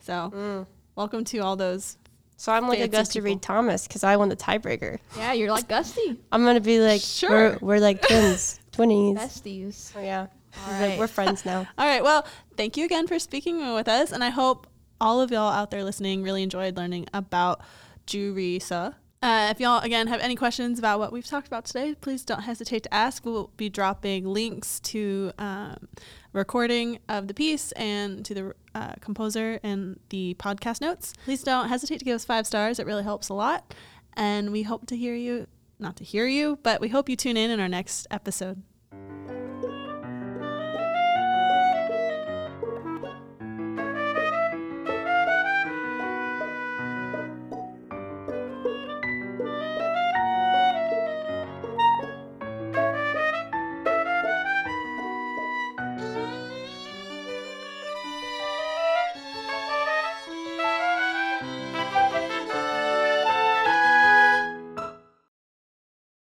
[0.00, 0.66] So Mm.
[0.94, 1.96] welcome to all those.
[2.36, 3.24] So I'm like Fancy Augusta people.
[3.26, 4.98] Read Thomas because I won the tiebreaker.
[5.16, 6.20] Yeah, you're like Gusty.
[6.30, 7.30] I'm gonna be like, Sure.
[7.30, 9.16] we're, we're like twins, twinnies.
[9.16, 9.92] Besties.
[9.96, 10.26] Oh yeah,
[10.66, 11.60] All We're- we're friends now.
[11.78, 12.02] All right.
[12.02, 14.66] Well, thank you again for speaking with us, and I hope
[15.00, 17.60] all of y'all out there listening really enjoyed learning about
[18.06, 18.94] Juri Seo.
[19.22, 22.42] Uh, if y'all again have any questions about what we've talked about today, please don't
[22.42, 23.24] hesitate to ask.
[23.24, 25.88] We'll be dropping links to um,
[26.36, 31.14] recording of the piece and to the uh, composer and the podcast notes.
[31.24, 32.78] Please don't hesitate to give us five stars.
[32.78, 33.74] It really helps a lot,
[34.14, 35.46] and we hope to hear you.
[35.78, 38.62] Not to hear you, but we hope you tune in in our next episode.